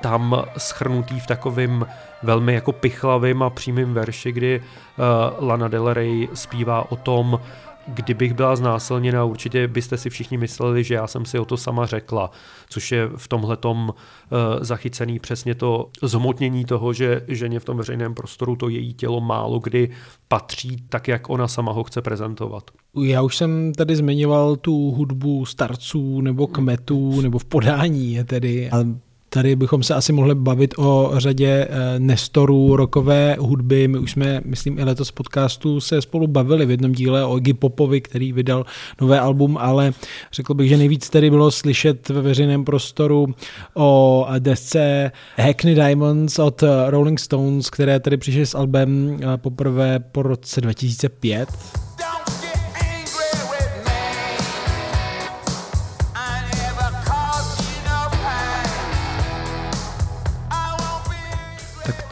tam 0.00 0.44
schrnutý 0.56 1.20
v 1.20 1.26
takovém 1.26 1.86
velmi 2.22 2.54
jako 2.54 2.72
pichlavým 2.72 3.42
a 3.42 3.50
přímým 3.50 3.94
verši, 3.94 4.32
kdy 4.32 4.60
uh, 4.60 5.48
Lana 5.48 5.68
Del 5.68 5.92
Rey 5.92 6.28
zpívá 6.34 6.92
o 6.92 6.96
tom, 6.96 7.40
kdybych 7.86 8.34
byla 8.34 8.56
znásilněna, 8.56 9.24
určitě 9.24 9.68
byste 9.68 9.96
si 9.96 10.10
všichni 10.10 10.38
mysleli, 10.38 10.84
že 10.84 10.94
já 10.94 11.06
jsem 11.06 11.24
si 11.24 11.38
o 11.38 11.44
to 11.44 11.56
sama 11.56 11.86
řekla, 11.86 12.30
což 12.68 12.92
je 12.92 13.08
v 13.16 13.28
tomhletom 13.28 13.88
uh, 13.88 14.38
zachycený 14.60 15.18
přesně 15.18 15.54
to 15.54 15.90
zhmotnění 16.02 16.64
toho, 16.64 16.92
že 16.92 17.22
ženě 17.28 17.60
v 17.60 17.64
tom 17.64 17.76
veřejném 17.76 18.14
prostoru 18.14 18.56
to 18.56 18.68
její 18.68 18.94
tělo 18.94 19.20
málo 19.20 19.58
kdy 19.58 19.90
patří 20.28 20.76
tak, 20.88 21.08
jak 21.08 21.30
ona 21.30 21.48
sama 21.48 21.72
ho 21.72 21.84
chce 21.84 22.02
prezentovat. 22.02 22.70
Já 23.02 23.22
už 23.22 23.36
jsem 23.36 23.72
tady 23.72 23.96
zmiňoval 23.96 24.56
tu 24.56 24.90
hudbu 24.90 25.44
starců 25.44 26.20
nebo 26.20 26.46
kmetů 26.46 27.20
nebo 27.20 27.38
v 27.38 27.44
podání 27.44 28.24
tedy. 28.24 28.70
A 28.70 28.76
Tady 29.34 29.56
bychom 29.56 29.82
se 29.82 29.94
asi 29.94 30.12
mohli 30.12 30.34
bavit 30.34 30.74
o 30.78 31.10
řadě 31.16 31.48
eh, 31.70 31.98
nestorů 31.98 32.76
rokové 32.76 33.36
hudby. 33.40 33.88
My 33.88 33.98
už 33.98 34.10
jsme, 34.10 34.40
myslím, 34.44 34.78
i 34.78 34.84
letos 34.84 35.10
podcastu 35.10 35.80
se 35.80 36.02
spolu 36.02 36.26
bavili 36.26 36.66
v 36.66 36.70
jednom 36.70 36.92
díle 36.92 37.24
o 37.24 37.38
Iggy 37.38 37.52
Popovi, 37.52 38.00
který 38.00 38.32
vydal 38.32 38.66
nové 39.00 39.20
album, 39.20 39.58
ale 39.60 39.92
řekl 40.32 40.54
bych, 40.54 40.68
že 40.68 40.76
nejvíc 40.76 41.10
tady 41.10 41.30
bylo 41.30 41.50
slyšet 41.50 42.08
ve 42.08 42.22
veřejném 42.22 42.64
prostoru 42.64 43.26
o 43.74 44.26
desce 44.38 45.12
Hackney 45.36 45.74
Diamonds 45.74 46.38
od 46.38 46.64
Rolling 46.86 47.20
Stones, 47.20 47.70
které 47.70 48.00
tady 48.00 48.16
přišly 48.16 48.46
s 48.46 48.54
albem 48.54 49.18
eh, 49.22 49.36
poprvé 49.36 49.98
po 49.98 50.22
roce 50.22 50.60
2005. 50.60 51.48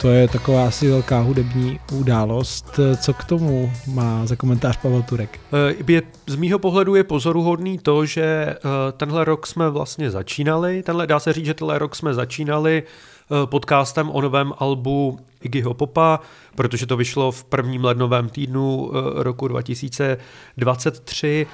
to 0.03 0.11
je 0.11 0.27
taková 0.27 0.67
asi 0.67 0.89
velká 0.89 1.19
hudební 1.19 1.79
událost. 1.91 2.79
Co 2.97 3.13
k 3.13 3.23
tomu 3.23 3.71
má 3.87 4.25
za 4.25 4.35
komentář 4.35 4.77
Pavel 4.77 5.01
Turek? 5.01 5.39
Eh, 5.53 5.75
je, 5.87 6.01
z 6.27 6.35
mýho 6.35 6.59
pohledu 6.59 6.95
je 6.95 7.03
pozoruhodný 7.03 7.77
to, 7.77 8.05
že 8.05 8.23
eh, 8.23 8.57
tenhle 8.97 9.25
rok 9.25 9.47
jsme 9.47 9.69
vlastně 9.69 10.11
začínali, 10.11 10.83
tenhle, 10.83 11.07
dá 11.07 11.19
se 11.19 11.33
říct, 11.33 11.45
že 11.45 11.53
tenhle 11.53 11.79
rok 11.79 11.95
jsme 11.95 12.13
začínali 12.13 12.83
eh, 12.83 13.45
podcastem 13.45 14.09
o 14.09 14.21
novém 14.21 14.53
albu 14.57 15.19
Iggyho 15.41 15.73
Popa, 15.73 16.19
protože 16.55 16.85
to 16.85 16.97
vyšlo 16.97 17.31
v 17.31 17.43
prvním 17.43 17.83
lednovém 17.83 18.29
týdnu 18.29 18.91
roku 19.15 19.47
2023. 19.47 21.47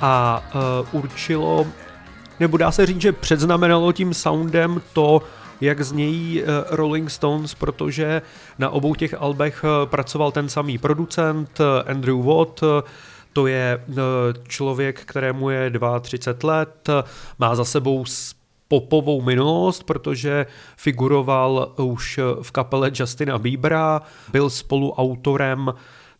a 0.00 0.44
uh, 0.92 1.00
určilo, 1.00 1.66
nebo 2.40 2.56
dá 2.56 2.70
se 2.70 2.86
říct, 2.86 3.00
že 3.00 3.12
předznamenalo 3.12 3.92
tím 3.92 4.14
soundem 4.14 4.82
to, 4.92 5.22
jak 5.60 5.80
znějí 5.80 6.42
uh, 6.42 6.48
Rolling 6.70 7.10
Stones, 7.10 7.54
protože 7.54 8.22
na 8.58 8.70
obou 8.70 8.94
těch 8.94 9.14
albech 9.14 9.64
uh, 9.64 9.90
pracoval 9.90 10.32
ten 10.32 10.48
samý 10.48 10.78
producent 10.78 11.58
Andrew 11.86 12.26
Watt, 12.26 12.60
to 13.32 13.46
je 13.46 13.84
člověk, 14.48 15.00
kterému 15.00 15.50
je 15.50 15.72
32 16.00 16.54
let, 16.54 16.88
má 17.38 17.54
za 17.54 17.64
sebou 17.64 18.04
popovou 18.68 19.22
minulost, 19.22 19.82
protože 19.82 20.46
figuroval 20.76 21.72
už 21.76 22.20
v 22.42 22.50
kapele 22.50 22.90
Justina 22.94 23.38
Biebera, 23.38 24.02
byl 24.32 24.50
spoluautorem 24.50 25.72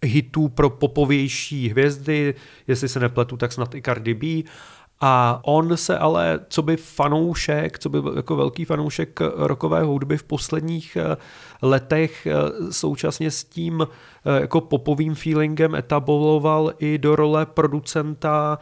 hitů 0.04 0.48
pro 0.48 0.70
popovější 0.70 1.68
hvězdy, 1.68 2.34
jestli 2.66 2.88
se 2.88 3.00
nepletu, 3.00 3.36
tak 3.36 3.52
snad 3.52 3.74
i 3.74 3.82
Cardi 3.82 4.14
B. 4.14 4.50
A 5.00 5.40
on 5.44 5.76
se 5.76 5.98
ale, 5.98 6.40
co 6.48 6.62
by 6.62 6.76
fanoušek, 6.76 7.78
co 7.78 7.88
by 7.88 7.98
jako 8.16 8.36
velký 8.36 8.64
fanoušek 8.64 9.20
rokové 9.36 9.82
hudby 9.82 10.16
v 10.16 10.22
posledních 10.22 10.96
eh, 10.96 11.16
letech 11.62 12.26
eh, 12.26 12.32
současně 12.72 13.30
s 13.30 13.44
tím 13.44 13.82
eh, 13.82 14.40
jako 14.40 14.60
popovým 14.60 15.14
feelingem 15.14 15.74
etabloval 15.74 16.72
i 16.78 16.98
do 16.98 17.16
role 17.16 17.46
producenta 17.46 18.58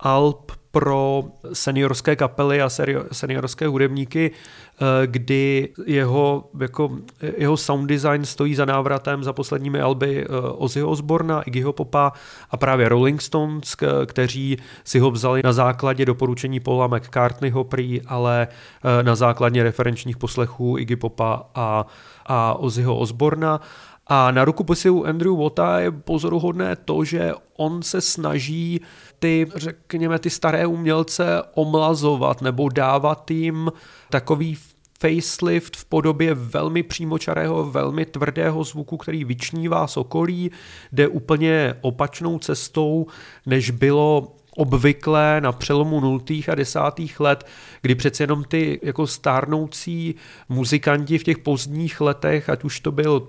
alb 0.00 0.52
pro 0.72 1.24
seniorské 1.52 2.16
kapely 2.16 2.62
a 2.62 2.68
seniorské 3.12 3.66
hudebníky, 3.66 4.30
eh, 4.30 5.06
kdy 5.06 5.68
jeho, 5.86 6.50
jako, 6.60 6.90
jeho 7.36 7.56
sound 7.56 7.88
design 7.88 8.24
stojí 8.24 8.54
za 8.54 8.64
návratem 8.64 9.24
za 9.24 9.32
posledními 9.32 9.80
alby 9.80 10.24
eh, 10.24 10.28
Ozzyho 10.40 10.88
Osborna, 10.88 11.42
Iggyho 11.42 11.72
Popa 11.72 12.12
a 12.50 12.56
právě 12.56 12.88
Rolling 12.88 13.22
Stones, 13.22 13.76
kteří 14.06 14.58
si 14.84 14.98
ho 14.98 15.10
vzali 15.10 15.40
na 15.44 15.52
základě 15.52 16.04
doporučení 16.04 16.60
Paula 16.60 16.86
McCartneyho 16.86 17.64
prý, 17.64 18.02
ale 18.06 18.48
eh, 18.50 19.02
na 19.02 19.14
základě 19.14 19.62
referenčních 19.62 20.16
poslechů 20.16 20.78
Iggy 20.78 20.96
Popa 20.96 21.42
a, 21.54 21.86
a 22.26 22.54
Ozzyho 22.54 22.96
Osborna 22.96 23.60
A 24.06 24.30
na 24.30 24.44
rukopisu 24.44 25.06
Andrew 25.06 25.36
Wota 25.36 25.80
je 25.80 25.90
pozoruhodné 25.90 26.76
to, 26.76 27.04
že 27.04 27.32
on 27.56 27.82
se 27.82 28.00
snaží 28.00 28.80
ty, 29.18 29.46
řekněme, 29.54 30.18
ty 30.18 30.30
staré 30.30 30.66
umělce 30.66 31.42
omlazovat 31.54 32.42
nebo 32.42 32.68
dávat 32.68 33.30
jim 33.30 33.72
takový 34.10 34.58
facelift 35.00 35.76
v 35.76 35.84
podobě 35.84 36.34
velmi 36.34 36.82
přímočarého, 36.82 37.70
velmi 37.70 38.06
tvrdého 38.06 38.64
zvuku, 38.64 38.96
který 38.96 39.24
vyčnívá 39.24 39.86
z 39.86 39.96
okolí, 39.96 40.50
jde 40.92 41.08
úplně 41.08 41.74
opačnou 41.80 42.38
cestou, 42.38 43.06
než 43.46 43.70
bylo 43.70 44.36
obvyklé 44.56 45.40
na 45.40 45.52
přelomu 45.52 46.00
0. 46.00 46.18
a 46.48 46.54
10. 46.54 46.80
let, 47.18 47.46
kdy 47.82 47.94
přece 47.94 48.22
jenom 48.22 48.44
ty 48.44 48.80
jako 48.82 49.06
stárnoucí 49.06 50.14
muzikanti 50.48 51.18
v 51.18 51.24
těch 51.24 51.38
pozdních 51.38 52.00
letech, 52.00 52.48
ať 52.48 52.64
už 52.64 52.80
to 52.80 52.92
byl 52.92 53.28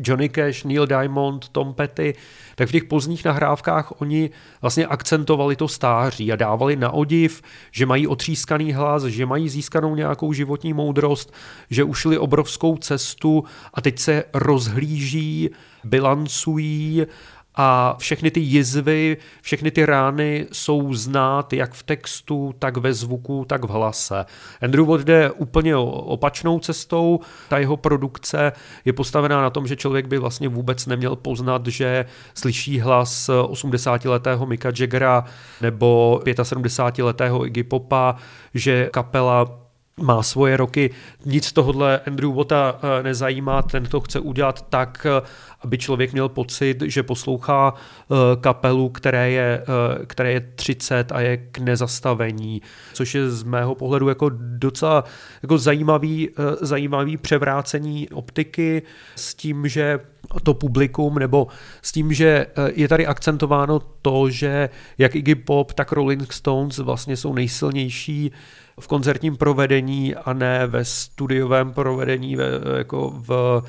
Johnny 0.00 0.28
Cash, 0.28 0.64
Neil 0.64 0.86
Diamond, 0.86 1.48
Tom 1.48 1.74
Petty, 1.74 2.14
tak 2.54 2.68
v 2.68 2.72
těch 2.72 2.84
pozdních 2.84 3.24
nahrávkách 3.24 4.00
oni 4.00 4.30
vlastně 4.60 4.86
akcentovali 4.86 5.56
to 5.56 5.68
stáří 5.68 6.32
a 6.32 6.36
dávali 6.36 6.76
na 6.76 6.90
odiv, 6.90 7.42
že 7.70 7.86
mají 7.86 8.06
otřískaný 8.06 8.72
hlas, 8.72 9.02
že 9.02 9.26
mají 9.26 9.48
získanou 9.48 9.94
nějakou 9.94 10.32
životní 10.32 10.72
moudrost, 10.72 11.32
že 11.70 11.84
ušli 11.84 12.18
obrovskou 12.18 12.76
cestu 12.76 13.44
a 13.74 13.80
teď 13.80 13.98
se 13.98 14.24
rozhlíží, 14.34 15.50
bilancují 15.84 17.06
a 17.54 17.96
všechny 17.98 18.30
ty 18.30 18.40
jizvy, 18.40 19.16
všechny 19.40 19.70
ty 19.70 19.86
rány 19.86 20.46
jsou 20.52 20.94
znát 20.94 21.52
jak 21.52 21.72
v 21.72 21.82
textu, 21.82 22.54
tak 22.58 22.76
ve 22.76 22.94
zvuku, 22.94 23.44
tak 23.48 23.64
v 23.64 23.68
hlase. 23.68 24.24
Andrew 24.62 24.86
Watt 24.86 25.04
jde 25.04 25.30
úplně 25.30 25.76
opačnou 25.76 26.58
cestou, 26.58 27.20
ta 27.48 27.58
jeho 27.58 27.76
produkce 27.76 28.52
je 28.84 28.92
postavená 28.92 29.42
na 29.42 29.50
tom, 29.50 29.66
že 29.66 29.76
člověk 29.76 30.06
by 30.06 30.18
vlastně 30.18 30.48
vůbec 30.48 30.86
neměl 30.86 31.16
poznat, 31.16 31.66
že 31.66 32.04
slyší 32.34 32.80
hlas 32.80 33.30
80-letého 33.46 34.46
Mika 34.46 34.72
Jaggera 34.78 35.24
nebo 35.60 36.20
75-letého 36.24 37.46
Iggy 37.46 37.62
Popa, 37.62 38.16
že 38.54 38.88
kapela 38.92 39.61
má 40.00 40.22
svoje 40.22 40.56
roky. 40.56 40.90
Nic 41.24 41.52
tohohle 41.52 42.00
Andrew 42.06 42.32
Wota 42.32 42.78
eh, 42.82 43.02
nezajímá, 43.02 43.62
ten 43.62 43.86
to 43.86 44.00
chce 44.00 44.20
udělat 44.20 44.66
tak, 44.70 45.06
eh, 45.06 45.26
aby 45.60 45.78
člověk 45.78 46.12
měl 46.12 46.28
pocit, 46.28 46.82
že 46.82 47.02
poslouchá 47.02 47.74
eh, 47.74 48.14
kapelu, 48.40 48.88
které 48.88 49.30
je, 49.30 49.64
které 50.06 50.32
je 50.32 50.40
30 50.40 51.12
a 51.12 51.20
je 51.20 51.36
k 51.36 51.58
nezastavení, 51.58 52.62
což 52.92 53.14
je 53.14 53.30
z 53.30 53.42
mého 53.42 53.74
pohledu 53.74 54.08
jako 54.08 54.30
docela 54.34 55.04
jako 55.42 55.58
zajímavý, 55.58 56.28
zajímavý 56.60 57.16
převrácení 57.16 58.08
optiky 58.08 58.82
s 59.16 59.34
tím, 59.34 59.68
že 59.68 60.00
to 60.42 60.54
publikum, 60.54 61.18
nebo 61.18 61.46
s 61.82 61.92
tím, 61.92 62.12
že 62.12 62.46
je 62.74 62.88
tady 62.88 63.06
akcentováno 63.06 63.80
to, 64.02 64.30
že 64.30 64.68
jak 64.98 65.16
Iggy 65.16 65.34
Pop, 65.34 65.72
tak 65.72 65.92
Rolling 65.92 66.32
Stones 66.32 66.78
vlastně 66.78 67.16
jsou 67.16 67.32
nejsilnější 67.32 68.32
v 68.80 68.88
koncertním 68.88 69.36
provedení 69.36 70.14
a 70.14 70.32
ne 70.32 70.66
ve 70.66 70.84
studiovém 70.84 71.72
provedení 71.72 72.36
ve, 72.36 72.46
jako 72.78 73.12
v 73.14 73.62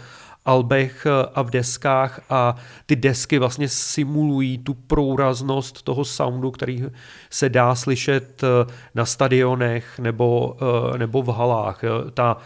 albech 0.46 1.08
a 1.36 1.42
v 1.42 1.50
deskách 1.50 2.20
a 2.30 2.56
ty 2.86 2.96
desky 2.96 3.40
vlastně 3.40 3.70
simulují 3.70 4.58
tu 4.58 4.74
průraznost 4.74 5.82
toho 5.82 6.06
soundu, 6.06 6.52
který 6.52 6.84
se 7.30 7.50
dá 7.50 7.76
slyšet 7.76 8.42
na 8.96 9.06
stadionech 9.06 10.00
nebo, 10.00 10.58
nebo 10.98 11.22
v 11.22 11.28
halách. 11.28 11.82
Ta, 12.14 12.38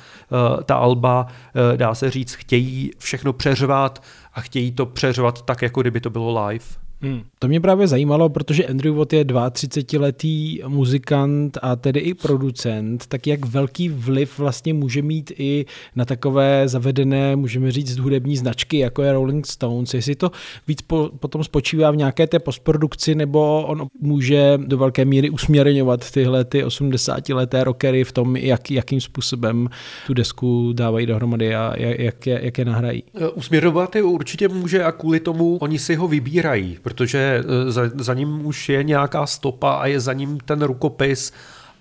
ta 0.66 0.76
alba, 0.76 1.28
dá 1.76 1.96
se 1.96 2.12
říct, 2.12 2.34
chtějí 2.34 2.92
všechno 2.98 3.34
přeřvat 3.34 4.04
a 4.34 4.42
chtějí 4.42 4.72
to 4.72 4.86
přeřvat 4.86 5.42
tak, 5.42 5.62
jako 5.62 5.82
kdyby 5.82 6.02
to 6.02 6.10
bylo 6.10 6.48
live. 6.48 6.66
Hmm. 7.02 7.22
To 7.40 7.48
mě 7.48 7.62
právě 7.62 7.88
zajímalo, 7.88 8.30
protože 8.30 8.66
Andrew 8.66 8.96
Watt 8.96 9.14
je 9.14 9.24
32-letý 9.24 10.62
muzikant 10.68 11.58
a 11.62 11.76
tedy 11.76 12.00
i 12.00 12.14
producent, 12.14 13.08
tak 13.08 13.28
jak 13.28 13.46
velký 13.46 13.90
vliv 13.90 14.40
vlastně 14.40 14.74
může 14.74 15.02
mít 15.02 15.32
i 15.38 15.66
na 15.96 16.06
takové 16.06 16.68
zavedené, 16.68 17.36
můžeme 17.36 17.72
říct, 17.72 17.98
hudební 17.98 18.38
značky, 18.38 18.78
jako 18.78 19.04
je 19.04 19.14
Rolling 19.14 19.48
Stones, 19.48 19.94
jestli 19.94 20.16
to 20.16 20.32
víc 20.68 20.82
po, 20.82 21.10
potom 21.20 21.44
spočívá 21.44 21.92
v 21.92 21.96
nějaké 21.96 22.28
té 22.28 22.40
postprodukci, 22.40 23.16
nebo 23.16 23.64
on 23.68 23.88
může 24.02 24.58
do 24.58 24.78
velké 24.78 25.06
míry 25.06 25.30
usměrňovat 25.30 26.12
tyhle 26.12 26.46
ty 26.46 26.66
80-leté 26.66 27.64
rockery 27.64 28.04
v 28.04 28.12
tom, 28.12 28.36
jak, 28.36 28.72
jakým 28.72 29.02
způsobem 29.02 29.70
tu 30.08 30.14
desku 30.14 30.74
dávají 30.74 31.06
dohromady 31.06 31.56
a 31.56 31.74
jak 31.78 32.28
je, 32.28 32.40
jak 32.44 32.58
je 32.58 32.66
nahrají. 32.66 33.04
Usměrňovat 33.34 33.96
je 33.96 34.04
určitě 34.04 34.48
může 34.48 34.84
a 34.84 34.92
kvůli 34.92 35.20
tomu 35.20 35.58
oni 35.58 35.80
si 35.80 35.96
ho 35.96 36.08
vybírají 36.08 36.78
protože 36.88 37.44
eh, 37.44 37.72
za, 37.72 37.82
za 37.96 38.14
ním 38.14 38.46
už 38.46 38.70
je 38.70 38.84
nějaká 38.84 39.26
stopa 39.26 39.74
a 39.74 39.86
je 39.86 40.00
za 40.00 40.14
ním 40.14 40.40
ten 40.40 40.62
rukopis 40.62 41.34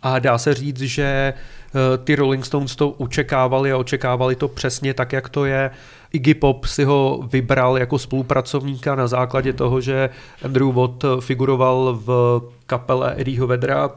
a 0.03 0.19
dá 0.19 0.39
se 0.39 0.55
říct, 0.55 0.81
že 0.81 1.35
eh, 1.35 1.99
ty 2.05 2.17
Rolling 2.17 2.45
Stones 2.45 2.77
to 2.77 2.91
očekávali 2.91 3.73
a 3.73 3.77
očekávali 3.77 4.37
to 4.37 4.49
přesně 4.49 4.95
tak, 4.95 5.13
jak 5.13 5.29
to 5.29 5.45
je. 5.45 5.71
Iggy 6.13 6.35
Pop 6.35 6.65
si 6.67 6.85
ho 6.85 7.23
vybral 7.33 7.79
jako 7.79 7.99
spolupracovníka 7.99 8.95
na 8.95 9.07
základě 9.07 9.53
toho, 9.53 9.81
že 9.81 10.11
Andrew 10.45 10.75
Watt 10.75 11.05
figuroval 11.21 12.01
v 12.05 12.41
kapele 12.67 13.15
Eddieho 13.19 13.47
Vedra 13.47 13.91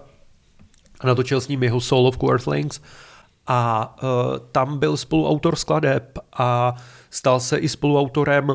a 1.00 1.08
natočil 1.08 1.42
s 1.42 1.48
ním 1.48 1.64
jeho 1.64 1.82
solo 1.82 2.12
v 2.12 2.18
Earthlings 2.30 2.82
a 3.48 3.96
uh, 4.04 4.10
tam 4.52 4.78
byl 4.78 4.98
spoluautor 4.98 5.56
skladeb 5.56 6.18
a 6.38 6.76
stal 7.10 7.40
se 7.40 7.58
i 7.58 7.70
spoluautorem 7.70 8.54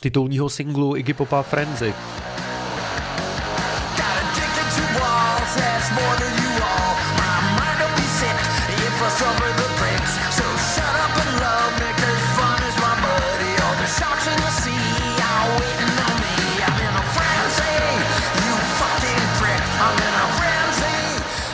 titulního 0.00 0.48
singlu 0.48 0.96
Iggy 0.96 1.14
Popa 1.14 1.42
Frenzy. 1.42 1.94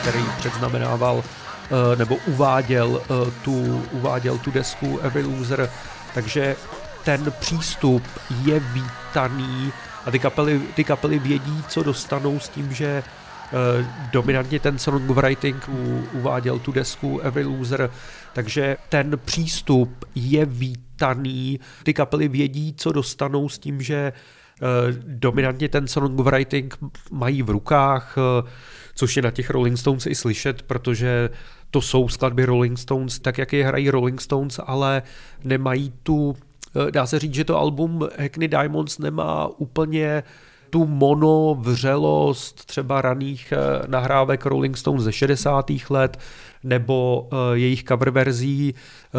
který 0.03 0.25
předznamenával 0.37 1.23
eh, 1.23 1.95
nebo 1.95 2.15
uváděl 2.27 3.01
eh, 3.01 3.31
tu, 3.43 3.83
uváděl 3.91 4.37
tu 4.37 4.51
desku 4.51 4.99
Every 4.99 5.23
Loser, 5.23 5.69
takže 6.13 6.55
ten 7.03 7.33
přístup 7.39 8.03
je 8.45 8.59
vítaný 8.59 9.71
a 10.05 10.11
ty 10.11 10.19
kapely, 10.19 10.61
ty 10.75 10.83
kapely 10.83 11.19
vědí, 11.19 11.63
co 11.67 11.83
dostanou 11.83 12.39
s 12.39 12.49
tím, 12.49 12.73
že 12.73 13.03
uh, 13.03 13.85
dominantně 14.11 14.59
ten 14.59 14.79
songwriting 14.79 15.69
u, 15.69 16.03
uváděl 16.13 16.59
tu 16.59 16.71
desku 16.71 17.19
Every 17.19 17.45
Loser, 17.45 17.91
takže 18.33 18.77
ten 18.89 19.19
přístup 19.25 20.05
je 20.15 20.45
vítaný, 20.45 21.59
ty 21.83 21.93
kapely 21.93 22.27
vědí, 22.27 22.73
co 22.77 22.91
dostanou 22.91 23.49
s 23.49 23.59
tím, 23.59 23.81
že 23.81 24.13
uh, 24.61 24.67
dominantně 25.07 25.69
ten 25.69 25.87
songwriting 25.87 26.77
mají 27.11 27.43
v 27.43 27.49
rukách, 27.49 28.17
uh, 28.17 28.49
což 28.95 29.15
je 29.15 29.21
na 29.21 29.31
těch 29.31 29.49
Rolling 29.49 29.77
Stones 29.77 30.05
i 30.05 30.15
slyšet, 30.15 30.61
protože 30.61 31.29
to 31.71 31.81
jsou 31.81 32.07
skladby 32.07 32.45
Rolling 32.45 32.79
Stones, 32.79 33.19
tak 33.19 33.37
jak 33.37 33.53
je 33.53 33.65
hrají 33.65 33.89
Rolling 33.89 34.21
Stones, 34.21 34.59
ale 34.65 35.01
nemají 35.43 35.93
tu 36.03 36.35
Eh, 36.52 36.52
dá 36.91 37.05
se 37.05 37.19
říct, 37.19 37.33
že 37.33 37.43
to 37.43 37.57
album 37.57 38.07
Hackney 38.19 38.47
Diamonds 38.47 38.99
nemá 38.99 39.47
úplně 39.57 40.23
tu 40.69 40.85
mono 40.85 41.57
vřelost 41.59 42.65
třeba 42.65 43.01
raných 43.01 43.51
eh, 43.51 43.87
nahrávek 43.87 44.45
Rolling 44.45 44.77
Stones 44.77 45.03
ze 45.03 45.11
60. 45.11 45.71
let 45.89 46.19
nebo 46.63 47.29
eh, 47.31 47.35
jejich 47.57 47.83
cover 47.83 48.09
verzí 48.09 48.75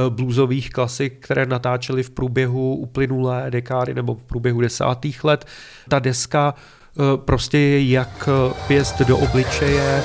bluesových 0.09 0.71
klasik, 0.71 1.25
které 1.25 1.47
natáčeli 1.47 2.03
v 2.03 2.11
průběhu 2.11 2.77
uplynulé 2.77 3.47
dekády 3.51 3.95
nebo 3.95 4.15
v 4.15 4.25
průběhu 4.25 4.61
desátých 4.61 5.25
let. 5.25 5.45
Ta 5.89 5.99
deska 5.99 6.55
prostě 7.25 7.59
je 7.59 7.91
jak 7.91 8.29
pěst 8.67 8.99
do 9.01 9.19
obličeje. 9.19 10.03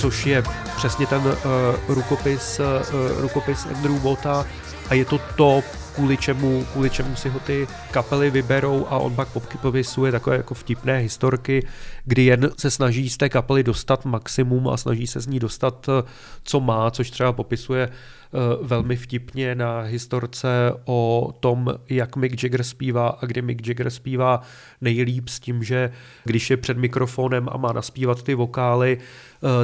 Což 0.00 0.26
je 0.26 0.42
přesně 0.76 1.06
ten 1.06 1.20
uh, 1.20 1.34
rukopis, 1.88 2.60
uh, 2.60 3.20
rukopis 3.20 3.66
Andrew 3.66 4.00
Bota 4.00 4.46
a 4.88 4.94
je 4.94 5.04
to 5.04 5.20
to, 5.36 5.62
kvůli 5.94 6.16
čemu, 6.16 6.64
kvůli 6.72 6.90
čemu 6.90 7.16
si 7.16 7.28
ho 7.28 7.40
ty 7.40 7.66
kapely 7.90 8.30
vyberou 8.30 8.86
a 8.86 8.98
on 8.98 9.14
pak 9.14 9.28
popisuje 9.60 10.12
takové 10.12 10.36
jako 10.36 10.54
vtipné 10.54 10.98
historky, 10.98 11.66
kdy 12.04 12.24
jen 12.24 12.50
se 12.58 12.70
snaží 12.70 13.10
z 13.10 13.16
té 13.16 13.28
kapely 13.28 13.62
dostat 13.62 14.04
maximum 14.04 14.68
a 14.68 14.76
snaží 14.76 15.06
se 15.06 15.20
z 15.20 15.26
ní 15.26 15.38
dostat, 15.38 15.88
co 16.42 16.60
má, 16.60 16.90
což 16.90 17.10
třeba 17.10 17.32
popisuje 17.32 17.88
eh, 17.88 18.38
velmi 18.62 18.96
vtipně 18.96 19.54
na 19.54 19.80
historce 19.80 20.48
o 20.84 21.32
tom, 21.40 21.74
jak 21.88 22.16
Mick 22.16 22.42
Jagger 22.42 22.62
zpívá 22.62 23.08
a 23.08 23.26
kdy 23.26 23.42
Mick 23.42 23.66
Jagger 23.66 23.90
zpívá 23.90 24.40
nejlíp 24.80 25.28
s 25.28 25.40
tím, 25.40 25.62
že 25.62 25.92
když 26.24 26.50
je 26.50 26.56
před 26.56 26.76
mikrofonem 26.76 27.48
a 27.52 27.56
má 27.56 27.72
naspívat 27.72 28.22
ty 28.22 28.34
vokály, 28.34 28.98
eh, 29.00 29.04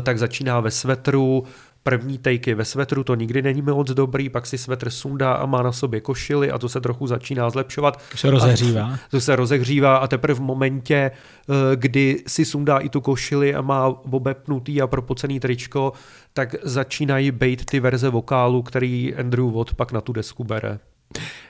tak 0.02 0.18
začíná 0.18 0.60
ve 0.60 0.70
svetru, 0.70 1.44
první 1.86 2.18
take 2.18 2.54
ve 2.54 2.64
svetru, 2.64 3.04
to 3.04 3.14
nikdy 3.14 3.42
není 3.42 3.62
moc 3.62 3.90
dobrý, 3.90 4.28
pak 4.28 4.46
si 4.46 4.58
svetr 4.58 4.90
sundá 4.90 5.32
a 5.32 5.46
má 5.46 5.62
na 5.62 5.72
sobě 5.72 6.00
košily 6.00 6.50
a 6.50 6.58
to 6.58 6.68
se 6.68 6.80
trochu 6.80 7.06
začíná 7.06 7.50
zlepšovat. 7.50 8.02
To 8.10 8.16
se 8.16 8.30
rozehřívá. 8.30 8.98
To 9.10 9.20
se 9.20 9.36
rozehřívá 9.36 9.96
a 9.96 10.06
teprve 10.06 10.34
v 10.34 10.40
momentě, 10.40 10.96
eh, 10.96 11.76
kdy 11.76 12.22
si 12.26 12.44
sundá 12.44 12.78
i 12.78 12.88
tu 12.88 13.00
košili 13.00 13.54
a 13.54 13.60
má 13.60 13.86
obepnutý 13.86 14.82
a 14.82 14.86
propocený 14.86 15.40
tričko, 15.40 15.92
tak 16.32 16.54
začínají 16.62 17.30
být 17.30 17.64
ty 17.64 17.80
verze 17.80 18.10
vokálu, 18.10 18.62
který 18.62 19.14
Andrew 19.14 19.52
Watt 19.52 19.74
pak 19.74 19.92
na 19.92 20.00
tu 20.00 20.12
desku 20.12 20.44
bere. 20.44 20.78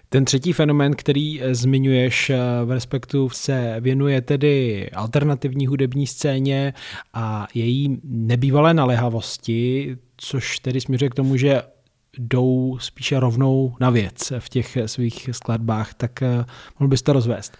Ten 0.08 0.24
třetí 0.24 0.52
fenomén, 0.52 0.94
který 0.94 1.42
eh, 1.42 1.54
zmiňuješ 1.54 2.30
eh, 2.30 2.38
v 2.64 2.70
Respektu, 2.70 3.28
se 3.28 3.76
věnuje 3.80 4.20
tedy 4.20 4.90
alternativní 4.90 5.66
hudební 5.66 6.06
scéně 6.06 6.74
a 7.14 7.46
její 7.54 8.00
nebývalé 8.04 8.74
naléhavosti, 8.74 9.96
což 10.16 10.58
tedy 10.58 10.80
směřuje 10.80 11.10
k 11.10 11.14
tomu, 11.14 11.36
že 11.36 11.62
jdou 12.18 12.78
spíše 12.80 13.20
rovnou 13.20 13.76
na 13.80 13.90
věc 13.90 14.32
v 14.38 14.48
těch 14.48 14.78
svých 14.86 15.28
skladbách, 15.32 15.94
tak 15.94 16.22
eh, 16.22 16.44
mohl 16.78 16.88
bys 16.88 17.02
to 17.02 17.12
rozvést? 17.12 17.56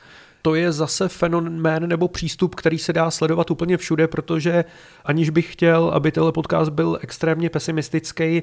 To 0.47 0.55
je 0.55 0.73
zase 0.73 1.09
fenomén 1.09 1.89
nebo 1.89 2.09
přístup, 2.09 2.55
který 2.55 2.79
se 2.79 2.93
dá 2.93 3.11
sledovat 3.11 3.51
úplně 3.51 3.77
všude, 3.77 4.09
protože 4.09 4.65
aniž 5.05 5.31
bych 5.31 5.53
chtěl, 5.53 5.91
aby 5.95 6.13
tenhle 6.13 6.33
podcast 6.33 6.71
byl 6.71 6.99
extrémně 7.03 7.51
pesimistický, 7.51 8.43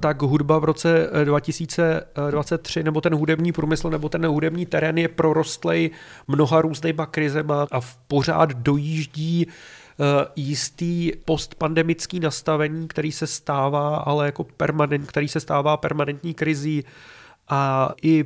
tak 0.00 0.22
hudba 0.22 0.58
v 0.58 0.64
roce 0.64 1.10
2023 1.24 2.82
nebo 2.82 3.00
ten 3.00 3.14
hudební 3.14 3.52
průmysl 3.52 3.90
nebo 3.90 4.08
ten 4.08 4.26
hudební 4.26 4.66
terén 4.66 4.98
je 4.98 5.08
prorostlej 5.08 5.90
mnoha 6.28 6.60
různýma 6.60 7.06
krizema 7.06 7.66
a 7.70 7.80
v 7.80 7.96
pořád 7.96 8.52
dojíždí 8.52 9.46
eh, 9.46 10.26
jistý 10.36 11.12
postpandemický 11.24 12.20
nastavení, 12.20 12.88
který 12.88 13.12
se 13.12 13.26
stává, 13.26 13.96
ale 13.96 14.26
jako 14.26 14.44
permanent, 14.44 15.06
který 15.06 15.28
se 15.28 15.40
stává 15.40 15.76
permanentní 15.76 16.34
krizí. 16.34 16.84
A 17.48 17.90
i 18.02 18.24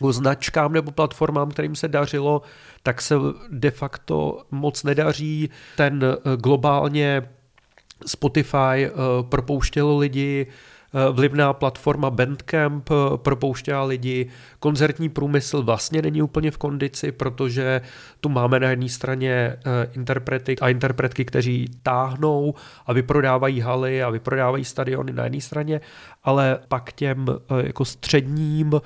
značkám 0.00 0.72
nebo 0.72 0.90
platformám, 0.90 1.50
kterým 1.50 1.76
se 1.76 1.88
dařilo, 1.88 2.42
tak 2.82 3.02
se 3.02 3.14
de 3.50 3.70
facto 3.70 4.42
moc 4.50 4.84
nedaří. 4.84 5.50
Ten 5.76 6.04
eh, 6.04 6.36
globálně 6.36 7.22
Spotify 8.06 8.56
eh, 8.86 8.90
propouštělo 9.22 9.98
lidi, 9.98 10.46
eh, 10.46 11.12
vlivná 11.12 11.52
platforma 11.52 12.10
Bandcamp 12.10 12.90
propouštěla 13.16 13.84
lidi, 13.84 14.28
koncertní 14.60 15.08
průmysl 15.08 15.62
vlastně 15.62 16.02
není 16.02 16.22
úplně 16.22 16.50
v 16.50 16.58
kondici, 16.58 17.12
protože 17.12 17.80
tu 18.20 18.28
máme 18.28 18.60
na 18.60 18.70
jedné 18.70 18.88
straně 18.88 19.56
interprety 19.92 20.58
a 20.58 20.68
interpretky, 20.68 21.24
kteří 21.24 21.66
táhnou 21.82 22.54
a 22.86 22.92
vyprodávají 22.92 23.60
haly 23.60 24.02
a 24.02 24.10
vyprodávají 24.10 24.64
stadiony 24.64 25.12
na 25.12 25.24
jedné 25.24 25.40
straně, 25.40 25.80
ale 26.24 26.58
pak 26.68 26.92
těm 26.92 27.26
jako 27.64 27.84
středním 27.84 28.80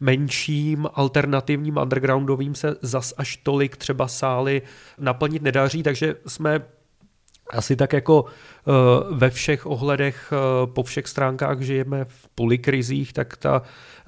menším 0.00 0.88
alternativním 0.94 1.76
undergroundovým 1.76 2.54
se 2.54 2.76
zas 2.82 3.14
až 3.16 3.36
tolik 3.36 3.76
třeba 3.76 4.08
sály 4.08 4.62
naplnit 4.98 5.42
nedaří, 5.42 5.82
takže 5.82 6.14
jsme 6.26 6.60
asi 7.50 7.76
tak 7.76 7.92
jako 7.92 8.24
eh, 8.24 8.70
ve 9.10 9.30
všech 9.30 9.66
ohledech 9.66 10.32
eh, 10.32 10.66
po 10.66 10.82
všech 10.82 11.06
stránkách 11.06 11.60
žijeme 11.60 12.04
v 12.04 12.28
polikrizích, 12.34 13.12
tak, 13.12 13.36
ta, 13.36 13.62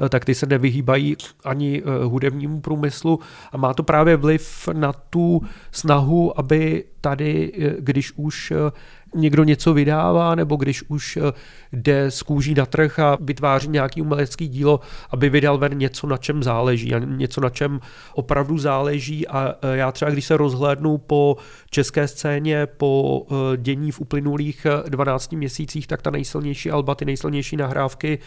eh, 0.04 0.08
tak 0.08 0.24
ty 0.24 0.34
se 0.34 0.46
nevyhýbají 0.46 1.16
ani 1.44 1.82
hudebnímu 2.04 2.60
průmyslu. 2.60 3.20
A 3.52 3.56
má 3.56 3.74
to 3.74 3.82
právě 3.82 4.16
vliv 4.16 4.68
na 4.72 4.92
tu 4.92 5.42
snahu, 5.72 6.38
aby 6.38 6.84
tady, 7.00 7.52
když 7.78 8.12
už 8.16 8.52
někdo 9.14 9.44
něco 9.44 9.74
vydává, 9.74 10.34
nebo 10.34 10.56
když 10.56 10.82
už 10.88 11.16
eh, 11.16 11.32
jde 11.72 12.10
z 12.10 12.22
kůží 12.22 12.54
na 12.54 12.66
trh 12.66 12.98
a 12.98 13.18
vytváří 13.20 13.68
nějaký 13.68 14.02
umelecký 14.02 14.48
dílo, 14.48 14.80
aby 15.10 15.28
vydal 15.28 15.58
ven 15.58 15.78
něco, 15.78 16.06
na 16.06 16.16
čem 16.16 16.42
záleží 16.42 16.94
a 16.94 16.98
něco, 16.98 17.40
na 17.40 17.50
čem 17.50 17.80
opravdu 18.14 18.58
záleží. 18.58 19.28
A 19.28 19.54
eh, 19.62 19.76
já 19.76 19.92
třeba, 19.92 20.10
když 20.10 20.24
se 20.24 20.36
rozhlédnu 20.36 20.98
po 20.98 21.36
české 21.70 22.08
scéně, 22.08 22.66
po 22.66 23.22
eh, 23.30 23.56
dění 23.56 23.92
v 23.92 24.00
uplynulých 24.00 24.66
12 24.88 25.32
měsících, 25.32 25.86
tak 25.86 26.02
ta 26.02 26.10
nejsilnější 26.10 26.70
alba, 26.70 26.94
ty 26.94 27.04
nejsilnější 27.04 27.56
nahrávky 27.56 28.18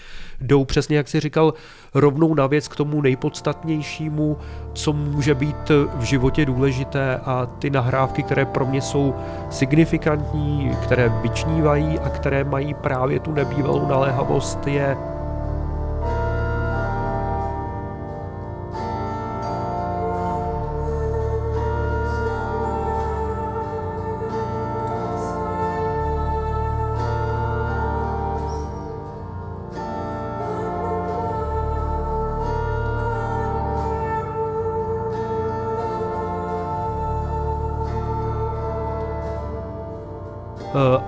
jdou 0.42 0.66
přesně, 0.66 0.98
jak 0.98 1.08
si 1.08 1.20
říkal, 1.20 1.54
rovnou 1.94 2.36
na 2.36 2.48
věc 2.48 2.68
k 2.68 2.76
tomu 2.76 3.02
nejpodstatnějšímu, 3.02 4.38
co 4.74 4.94
může 4.94 5.36
být 5.36 5.72
v 5.96 6.04
životě 6.04 6.46
důležité. 6.46 7.18
A 7.18 7.46
ty 7.46 7.70
nahrávky, 7.70 8.24
které 8.24 8.46
pro 8.46 8.66
mě 8.66 8.82
jsou 8.82 9.16
signifikantní, 9.50 10.73
které 10.76 11.10
vyčnívají 11.10 12.00
a 12.00 12.10
které 12.10 12.44
mají 12.44 12.74
právě 12.74 13.20
tu 13.20 13.32
nebývalou 13.32 13.88
naléhavost, 13.88 14.68
je 14.68 14.98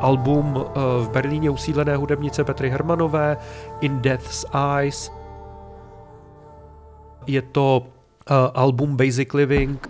album 0.05 0.53
eh, 0.57 0.79
v 1.03 1.09
Berlíně 1.09 1.49
usídlené 1.49 1.95
hudebnice 1.95 2.43
Petry 2.43 2.69
Hermanové 2.69 3.37
In 3.81 4.01
Death's 4.01 4.45
Eyes. 4.53 5.11
Je 7.27 7.41
to 7.41 7.83
eh, 8.29 8.33
album 8.53 8.97
Basic 8.97 9.33
Living, 9.33 9.89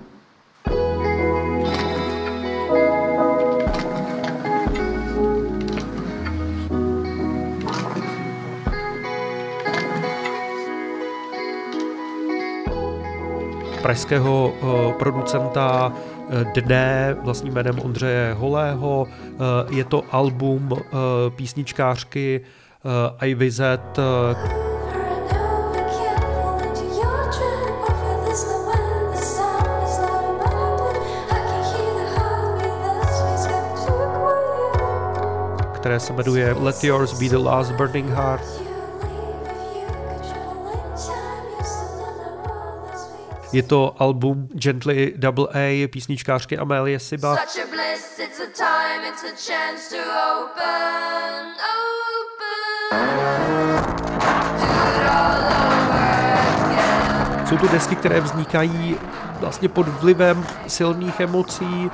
pražského 13.85 14.49
uh, 14.49 14.93
producenta 14.97 15.93
dne 16.53 17.15
vlastním 17.21 17.53
jménem 17.53 17.79
Ondřeje 17.79 18.33
Holého. 18.33 19.07
Je 19.69 19.83
to 19.83 20.03
album 20.11 20.69
písničkářky 21.35 22.41
IVZ, 23.21 23.61
které 35.73 35.99
se 35.99 36.13
jmenuje 36.13 36.55
Let 36.59 36.83
Yours 36.83 37.19
Be 37.19 37.29
the 37.29 37.37
Last 37.37 37.71
Burning 37.71 38.09
Heart. 38.09 38.64
Je 43.55 43.63
to 43.63 43.95
album 43.97 44.47
Gently 44.53 45.13
Double 45.15 45.47
A 45.53 45.87
písničkářky 45.87 46.57
Amélie 46.57 46.99
Siba. 46.99 47.37
Jsou 57.49 57.57
to 57.57 57.67
desky, 57.67 57.95
které 57.95 58.21
vznikají 58.21 58.97
vlastně 59.39 59.69
pod 59.69 59.87
vlivem 59.87 60.45
silných 60.67 61.19
emocí, 61.19 61.91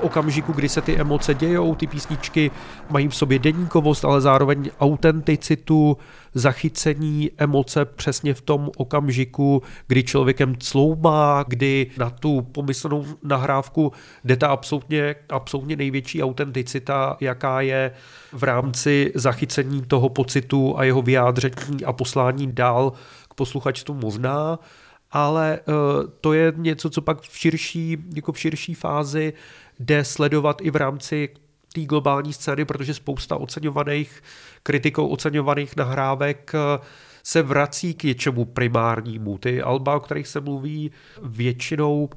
okamžiku, 0.00 0.52
kdy 0.52 0.68
se 0.68 0.80
ty 0.80 0.96
emoce 0.96 1.34
dějou, 1.34 1.74
ty 1.74 1.86
písničky 1.86 2.50
mají 2.90 3.08
v 3.08 3.16
sobě 3.16 3.38
denníkovost, 3.38 4.04
ale 4.04 4.20
zároveň 4.20 4.70
autenticitu, 4.80 5.96
zachycení 6.34 7.30
emoce 7.38 7.84
přesně 7.84 8.34
v 8.34 8.40
tom 8.40 8.70
okamžiku, 8.76 9.62
kdy 9.86 10.02
člověkem 10.02 10.56
cloumá, 10.58 11.44
kdy 11.48 11.90
na 11.98 12.10
tu 12.10 12.42
pomyslnou 12.42 13.06
nahrávku 13.22 13.92
jde 14.24 14.36
ta 14.36 14.48
absolutně, 14.48 15.14
absolutně 15.28 15.76
největší 15.76 16.22
autenticita, 16.22 17.16
jaká 17.20 17.60
je 17.60 17.92
v 18.32 18.42
rámci 18.42 19.12
zachycení 19.14 19.82
toho 19.82 20.08
pocitu 20.08 20.78
a 20.78 20.84
jeho 20.84 21.02
vyjádření 21.02 21.84
a 21.84 21.92
poslání 21.92 22.52
dál 22.52 22.92
posluchačstvu 23.34 23.94
možná, 23.94 24.58
ale 25.12 25.60
to 26.20 26.32
je 26.32 26.52
něco, 26.56 26.90
co 26.90 27.00
pak 27.02 27.20
v 27.20 27.38
širší, 27.38 27.96
jako 28.14 28.32
v 28.32 28.38
širší 28.38 28.74
fázi 28.74 29.32
jde 29.80 30.04
sledovat 30.04 30.60
i 30.62 30.70
v 30.70 30.76
rámci 30.76 31.28
té 31.74 31.80
globální 31.80 32.32
scény, 32.32 32.64
protože 32.64 32.94
spousta 32.94 33.36
oceňovaných 33.36 34.22
kritikou 34.62 35.08
oceňovaných 35.08 35.76
nahrávek 35.76 36.52
se 37.22 37.42
vrací 37.42 37.94
k 37.94 38.04
něčemu 38.04 38.44
primárnímu. 38.44 39.38
Ty 39.38 39.62
alba, 39.62 39.96
o 39.96 40.00
kterých 40.00 40.28
se 40.28 40.40
mluví, 40.40 40.90
většinou 41.22 42.08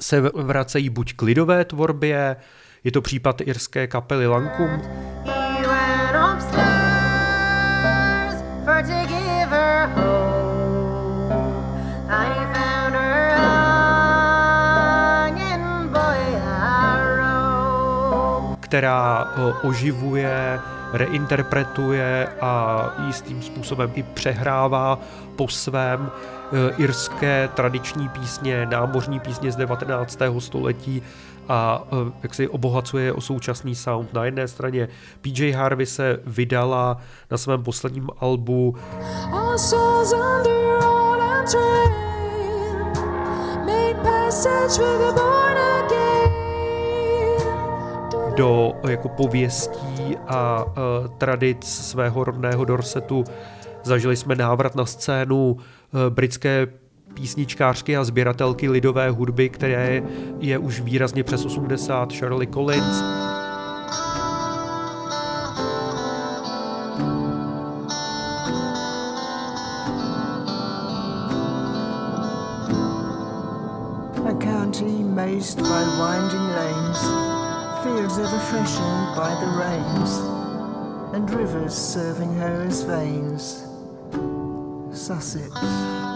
se 0.00 0.20
vracejí 0.20 0.90
buď 0.90 1.14
k 1.14 1.22
lidové 1.22 1.64
tvorbě, 1.64 2.36
je 2.84 2.92
to 2.92 3.02
případ 3.02 3.40
irské 3.40 3.86
kapely 3.86 4.26
Lankum, 4.26 4.82
která 18.74 19.32
oživuje, 19.62 20.60
reinterpretuje 20.92 22.28
a 22.40 22.84
jistým 23.06 23.42
způsobem 23.42 23.90
i 23.94 24.02
přehrává 24.02 24.98
po 25.36 25.48
svém 25.48 26.10
e, 26.10 26.74
irské 26.76 27.48
tradiční 27.54 28.08
písně, 28.08 28.66
námořní 28.66 29.20
písně 29.20 29.52
z 29.52 29.56
19. 29.56 30.18
století 30.38 31.02
a 31.48 31.82
e, 31.92 32.12
jak 32.22 32.34
si 32.34 32.48
obohacuje 32.48 33.12
o 33.12 33.20
současný 33.20 33.74
sound. 33.74 34.12
Na 34.12 34.24
jedné 34.24 34.48
straně 34.48 34.88
PJ 35.20 35.50
Harvey 35.50 35.86
se 35.86 36.20
vydala 36.26 36.96
na 37.30 37.38
svém 37.38 37.62
posledním 37.62 38.08
albu 38.20 38.76
passage 44.04 44.78
born 45.14 45.58
again 45.58 46.03
do 48.36 48.72
jako 48.88 49.08
pověstí 49.08 50.16
a 50.26 50.64
uh, 50.64 50.72
tradic 51.18 51.64
svého 51.64 52.24
rodného 52.24 52.64
Dorsetu. 52.64 53.24
Zažili 53.82 54.16
jsme 54.16 54.34
návrat 54.34 54.74
na 54.74 54.86
scénu 54.86 55.52
uh, 55.52 55.60
britské 56.08 56.66
písničkářky 57.14 57.96
a 57.96 58.04
sběratelky 58.04 58.68
lidové 58.68 59.10
hudby, 59.10 59.48
které 59.48 60.02
je 60.38 60.58
už 60.58 60.80
výrazně 60.80 61.24
přes 61.24 61.44
80, 61.44 62.12
Shirley 62.12 62.46
Collins. 62.46 63.02
A 74.28 74.32
county 74.40 74.84
by 74.84 75.40
winding 75.98 76.43
fields 78.14 78.18
ever 78.18 78.38
freshened 78.38 79.16
by 79.16 79.34
the 79.40 79.50
rains, 79.58 80.20
and 81.14 81.30
rivers 81.30 81.74
serving 81.74 82.34
her 82.34 82.66
as 82.68 82.82
veins. 82.82 83.64
Sussex. 84.92 85.50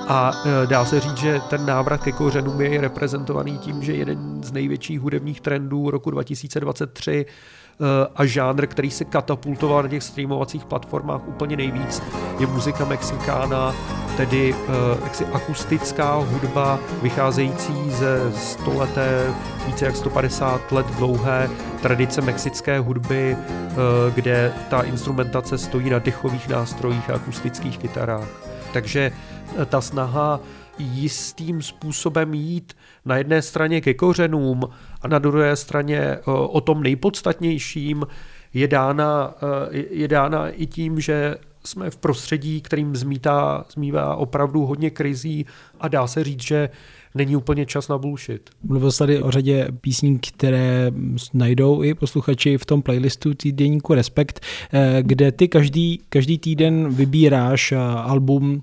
A 0.08 0.32
e, 0.46 0.66
dá 0.66 0.84
se 0.84 1.00
říct, 1.00 1.16
že 1.16 1.40
ten 1.50 1.66
návrat 1.66 2.02
ke 2.02 2.12
kořenům 2.12 2.60
je 2.60 2.80
reprezentovaný 2.80 3.58
tím, 3.58 3.82
že 3.82 3.94
jeden 3.94 4.44
z 4.44 4.52
největších 4.52 5.00
hudebních 5.00 5.40
trendů 5.40 5.90
roku 5.90 6.10
2023 6.10 7.26
Eh, 7.80 8.06
a 8.16 8.24
žánr, 8.24 8.66
který 8.66 8.90
se 8.90 9.04
katapultoval 9.04 9.82
na 9.82 9.88
těch 9.88 10.02
streamovacích 10.02 10.64
platformách 10.64 11.28
úplně 11.28 11.56
nejvíc, 11.56 12.02
je 12.38 12.46
muzika 12.46 12.84
mexikána, 12.84 13.74
tedy 14.18 14.54
eh, 14.54 14.74
jaksi 15.04 15.24
akustická 15.26 16.14
hudba 16.14 16.78
vycházející 17.02 17.90
ze 17.90 18.32
stoleté, 18.32 19.34
více 19.66 19.84
jak 19.84 19.96
150 19.96 20.72
let 20.72 20.86
dlouhé 20.86 21.50
tradice 21.82 22.20
mexické 22.20 22.78
hudby, 22.78 23.36
eh, 23.38 23.74
kde 24.14 24.52
ta 24.70 24.82
instrumentace 24.82 25.58
stojí 25.58 25.90
na 25.90 25.98
dechových 25.98 26.48
nástrojích 26.48 27.10
a 27.10 27.14
akustických 27.14 27.78
kytarách. 27.78 28.28
Takže 28.72 29.12
ta 29.66 29.80
snaha 29.80 30.40
jistým 30.78 31.62
způsobem 31.62 32.34
jít 32.34 32.76
na 33.04 33.16
jedné 33.16 33.42
straně 33.42 33.80
ke 33.80 33.94
kořenům 33.94 34.68
a 35.02 35.08
na 35.08 35.18
druhé 35.18 35.56
straně 35.56 35.98
eh, 35.98 36.20
o 36.26 36.60
tom 36.60 36.82
nejpodstatnějším 36.82 38.06
je 38.54 38.68
dána, 38.68 39.34
eh, 39.72 39.78
je 39.90 40.08
dána 40.08 40.48
i 40.48 40.66
tím, 40.66 41.00
že 41.00 41.36
jsme 41.68 41.90
v 41.90 41.96
prostředí, 41.96 42.60
kterým 42.60 42.96
zmítá, 42.96 43.64
zmívá 43.72 44.16
opravdu 44.16 44.66
hodně 44.66 44.90
krizí 44.90 45.46
a 45.80 45.88
dá 45.88 46.06
se 46.06 46.24
říct, 46.24 46.42
že 46.42 46.68
není 47.14 47.36
úplně 47.36 47.66
čas 47.66 47.88
na 47.88 47.98
bullshit. 47.98 48.50
Mluvil 48.62 48.92
jsi 48.92 48.98
tady 48.98 49.22
o 49.22 49.30
řadě 49.30 49.68
písní, 49.80 50.18
které 50.18 50.92
najdou 51.34 51.82
i 51.82 51.94
posluchači 51.94 52.58
v 52.58 52.66
tom 52.66 52.82
playlistu 52.82 53.34
týdenníku 53.34 53.94
Respekt, 53.94 54.40
eh, 54.72 55.02
kde 55.02 55.32
ty 55.32 55.48
každý, 55.48 56.00
každý 56.08 56.38
týden 56.38 56.94
vybíráš 56.94 57.72
album 57.96 58.62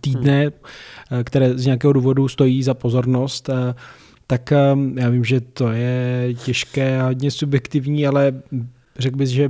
týdne, 0.00 0.42
hmm. 0.42 1.24
které 1.24 1.58
z 1.58 1.64
nějakého 1.64 1.92
důvodu 1.92 2.28
stojí 2.28 2.62
za 2.62 2.74
pozornost, 2.74 3.48
eh, 3.48 3.74
tak 4.26 4.52
eh, 4.52 4.76
já 4.94 5.08
vím, 5.08 5.24
že 5.24 5.40
to 5.40 5.68
je 5.68 6.28
těžké 6.44 7.00
a 7.00 7.04
hodně 7.04 7.30
subjektivní, 7.30 8.06
ale 8.06 8.42
řekl 8.98 9.16
bys, 9.16 9.30
že 9.30 9.48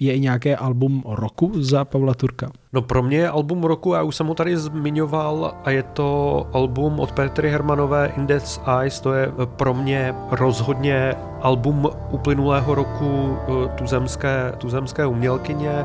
je 0.00 0.14
i 0.14 0.20
nějaké 0.20 0.56
album 0.56 1.02
roku 1.06 1.52
za 1.62 1.84
Pavla 1.84 2.14
Turka? 2.14 2.50
No 2.72 2.82
pro 2.82 3.02
mě 3.02 3.16
je 3.16 3.28
album 3.28 3.64
roku, 3.64 3.94
já 3.94 4.02
už 4.02 4.16
jsem 4.16 4.26
ho 4.26 4.34
tady 4.34 4.56
zmiňoval 4.56 5.54
a 5.64 5.70
je 5.70 5.82
to 5.82 6.46
album 6.52 7.00
od 7.00 7.12
Petry 7.12 7.50
Hermanové 7.50 8.12
In 8.16 8.26
Death's 8.26 8.60
Eyes, 8.80 9.00
to 9.00 9.12
je 9.12 9.32
pro 9.44 9.74
mě 9.74 10.14
rozhodně 10.30 11.14
album 11.42 11.88
uplynulého 12.10 12.74
roku 12.74 13.36
tuzemské, 13.76 14.52
tuzemské 14.58 15.06
umělkyně. 15.06 15.84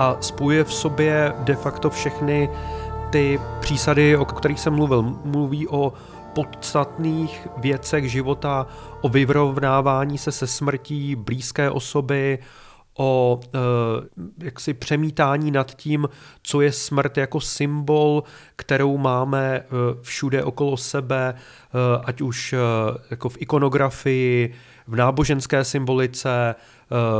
a 0.00 0.16
spojuje 0.20 0.64
v 0.64 0.74
sobě 0.74 1.32
de 1.38 1.54
facto 1.54 1.90
všechny 1.90 2.50
ty 3.10 3.40
přísady, 3.60 4.16
o 4.16 4.24
kterých 4.24 4.60
jsem 4.60 4.74
mluvil. 4.74 5.02
Mluví 5.24 5.68
o 5.68 5.92
podstatných 6.34 7.48
věcech 7.56 8.10
života, 8.10 8.66
o 9.00 9.08
vyrovnávání 9.08 10.18
se 10.18 10.32
se 10.32 10.46
smrtí 10.46 11.16
blízké 11.16 11.70
osoby, 11.70 12.38
o 12.98 13.40
e, 13.44 14.44
jaksi 14.44 14.74
přemítání 14.74 15.50
nad 15.50 15.74
tím, 15.74 16.08
co 16.42 16.60
je 16.60 16.72
smrt 16.72 17.16
jako 17.16 17.40
symbol, 17.40 18.22
kterou 18.56 18.98
máme 18.98 19.56
e, 19.56 19.64
všude 20.02 20.44
okolo 20.44 20.76
sebe, 20.76 21.34
e, 21.34 22.00
ať 22.04 22.20
už 22.20 22.52
e, 22.52 22.56
jako 23.10 23.28
v 23.28 23.36
ikonografii, 23.40 24.54
v 24.86 24.96
náboženské 24.96 25.64
symbolice, 25.64 26.54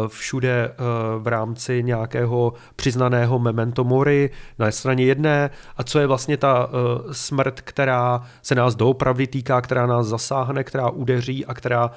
všude 0.08 0.70
eh, 0.70 0.74
v 1.18 1.26
rámci 1.26 1.82
nějakého 1.82 2.52
přiznaného 2.76 3.38
memento 3.38 3.84
mori 3.84 4.30
na 4.58 4.70
straně 4.70 5.04
jedné 5.04 5.50
a 5.76 5.82
co 5.82 5.98
je 5.98 6.06
vlastně 6.06 6.36
ta 6.36 6.68
eh, 6.68 7.14
smrt, 7.14 7.60
která 7.60 8.22
se 8.42 8.54
nás 8.54 8.74
doopravdy 8.74 9.26
týká, 9.26 9.60
která 9.60 9.86
nás 9.86 10.06
zasáhne, 10.06 10.64
která 10.64 10.90
udeří 10.90 11.46
a 11.46 11.54
která 11.54 11.90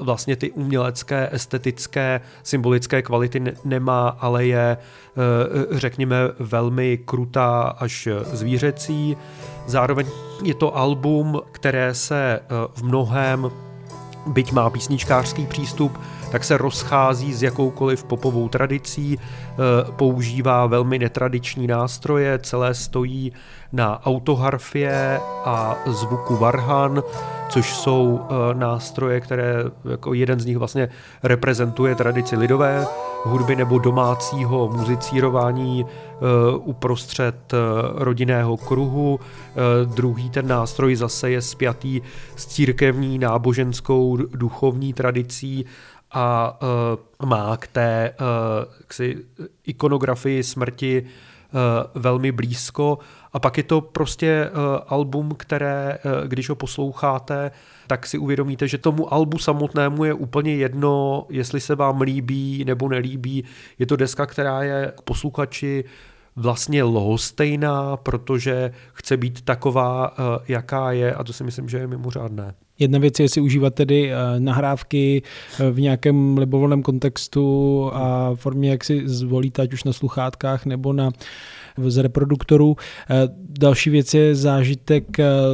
vlastně 0.00 0.36
ty 0.36 0.50
umělecké, 0.50 1.28
estetické, 1.32 2.20
symbolické 2.42 3.02
kvality 3.02 3.42
nemá, 3.64 4.08
ale 4.08 4.46
je, 4.46 4.76
řekněme, 5.70 6.16
velmi 6.38 6.98
krutá 6.98 7.60
až 7.60 8.08
zvířecí. 8.32 9.16
Zároveň 9.66 10.06
je 10.42 10.54
to 10.54 10.76
album, 10.76 11.40
které 11.52 11.94
se 11.94 12.40
v 12.74 12.82
mnohem 12.82 13.50
byť 14.26 14.52
má 14.52 14.70
písničkářský 14.70 15.46
přístup, 15.46 15.98
tak 16.30 16.44
se 16.44 16.56
rozchází 16.56 17.34
s 17.34 17.42
jakoukoliv 17.42 18.04
popovou 18.04 18.48
tradicí, 18.48 19.18
eh, 19.18 19.56
používá 19.96 20.66
velmi 20.66 20.98
netradiční 20.98 21.66
nástroje, 21.66 22.38
celé 22.38 22.74
stojí 22.74 23.32
na 23.72 24.06
autoharfě 24.06 25.20
a 25.44 25.76
zvuku 25.86 26.36
varhan, 26.36 27.02
což 27.48 27.74
jsou 27.74 28.20
eh, 28.20 28.54
nástroje, 28.54 29.20
které 29.20 29.54
jako 29.90 30.14
jeden 30.14 30.40
z 30.40 30.46
nich 30.46 30.58
vlastně 30.58 30.88
reprezentuje 31.22 31.94
tradici 31.94 32.36
lidové 32.36 32.86
hudby 33.22 33.56
nebo 33.56 33.78
domácího 33.78 34.68
muzicírování 34.68 35.86
eh, 35.86 36.24
uprostřed 36.56 37.52
rodinného 37.94 38.56
kruhu. 38.56 39.20
Druhý 39.84 40.30
ten 40.30 40.46
nástroj 40.46 40.96
zase 40.96 41.30
je 41.30 41.42
spjatý 41.42 42.00
s 42.36 42.46
církevní 42.46 43.18
náboženskou 43.18 44.16
duchovní 44.16 44.92
tradicí 44.92 45.66
a 46.12 46.58
uh, 47.20 47.28
má 47.28 47.56
k 47.56 47.66
té 47.66 48.14
uh, 48.20 48.26
ksi, 48.86 49.16
ikonografii 49.64 50.42
smrti 50.42 51.06
velmi 51.94 52.32
blízko. 52.32 52.98
A 53.32 53.38
pak 53.38 53.56
je 53.56 53.62
to 53.62 53.80
prostě 53.80 54.50
album, 54.86 55.34
které, 55.36 55.98
když 56.26 56.48
ho 56.48 56.54
posloucháte, 56.54 57.50
tak 57.86 58.06
si 58.06 58.18
uvědomíte, 58.18 58.68
že 58.68 58.78
tomu 58.78 59.14
albu 59.14 59.38
samotnému 59.38 60.04
je 60.04 60.14
úplně 60.14 60.54
jedno, 60.54 61.26
jestli 61.28 61.60
se 61.60 61.74
vám 61.74 62.00
líbí 62.00 62.64
nebo 62.64 62.88
nelíbí. 62.88 63.44
Je 63.78 63.86
to 63.86 63.96
deska, 63.96 64.26
která 64.26 64.62
je 64.62 64.92
k 64.96 65.02
posluchači 65.02 65.84
vlastně 66.40 66.82
lhostejná, 66.82 67.96
protože 67.96 68.72
chce 68.92 69.16
být 69.16 69.40
taková, 69.42 70.14
jaká 70.48 70.92
je 70.92 71.14
a 71.14 71.24
to 71.24 71.32
si 71.32 71.44
myslím, 71.44 71.68
že 71.68 71.78
je 71.78 71.86
mimořádné. 71.86 72.54
Jedna 72.80 72.98
věc 72.98 73.20
je 73.20 73.28
si 73.28 73.40
užívat 73.40 73.74
tedy 73.74 74.12
eh, 74.12 74.40
nahrávky 74.40 75.22
eh, 75.60 75.70
v 75.70 75.80
nějakém 75.80 76.38
libovolném 76.38 76.82
kontextu 76.82 77.90
a 77.94 78.34
formě, 78.34 78.70
jak 78.70 78.84
si 78.84 79.02
zvolíte, 79.08 79.62
ať 79.62 79.72
už 79.72 79.84
na 79.84 79.92
sluchátkách 79.92 80.66
nebo 80.66 80.92
na 80.92 81.10
z 81.86 81.96
reproduktorů. 81.96 82.76
Eh, 83.10 83.14
další 83.58 83.90
věc 83.90 84.14
je 84.14 84.34
zážitek 84.34 85.04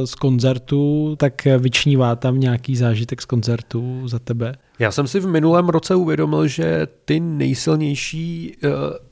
z 0.05 0.15
koncertu, 0.15 1.15
tak 1.19 1.45
vyčnívá 1.45 2.15
tam 2.15 2.39
nějaký 2.39 2.75
zážitek 2.75 3.21
z 3.21 3.25
koncertu 3.25 4.07
za 4.07 4.19
tebe? 4.19 4.55
Já 4.79 4.91
jsem 4.91 5.07
si 5.07 5.19
v 5.19 5.27
minulém 5.27 5.69
roce 5.69 5.95
uvědomil, 5.95 6.47
že 6.47 6.87
ty 7.05 7.19
nejsilnější 7.19 8.57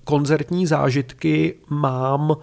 koncertní 0.03 0.67
zážitky 0.67 1.53
mám 1.69 2.35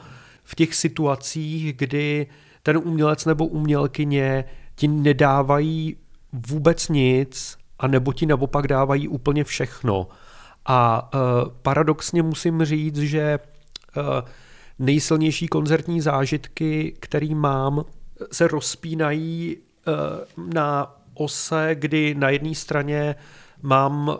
v 0.44 0.54
těch 0.54 0.74
situacích, 0.74 1.72
kdy 1.76 2.26
ten 2.62 2.76
umělec 2.76 3.24
nebo 3.24 3.46
umělkyně 3.46 4.44
ti 4.74 4.88
nedávají 4.88 5.96
vůbec 6.32 6.88
nic, 6.88 7.56
a 7.78 7.86
nebo 7.86 8.12
ti 8.12 8.26
naopak 8.26 8.68
dávají 8.68 9.08
úplně 9.08 9.44
všechno. 9.44 10.08
A 10.66 11.10
paradoxně 11.62 12.22
musím 12.22 12.64
říct, 12.64 12.98
že 12.98 13.38
nejsilnější 14.82 15.48
koncertní 15.48 16.00
zážitky, 16.00 16.94
který 17.00 17.34
mám, 17.34 17.84
se 18.32 18.48
rozpínají 18.48 19.56
uh, 19.56 20.44
na 20.54 20.96
ose, 21.14 21.70
kdy 21.74 22.14
na 22.14 22.30
jedné 22.30 22.54
straně 22.54 23.14
mám 23.62 24.08
uh, 24.08 24.16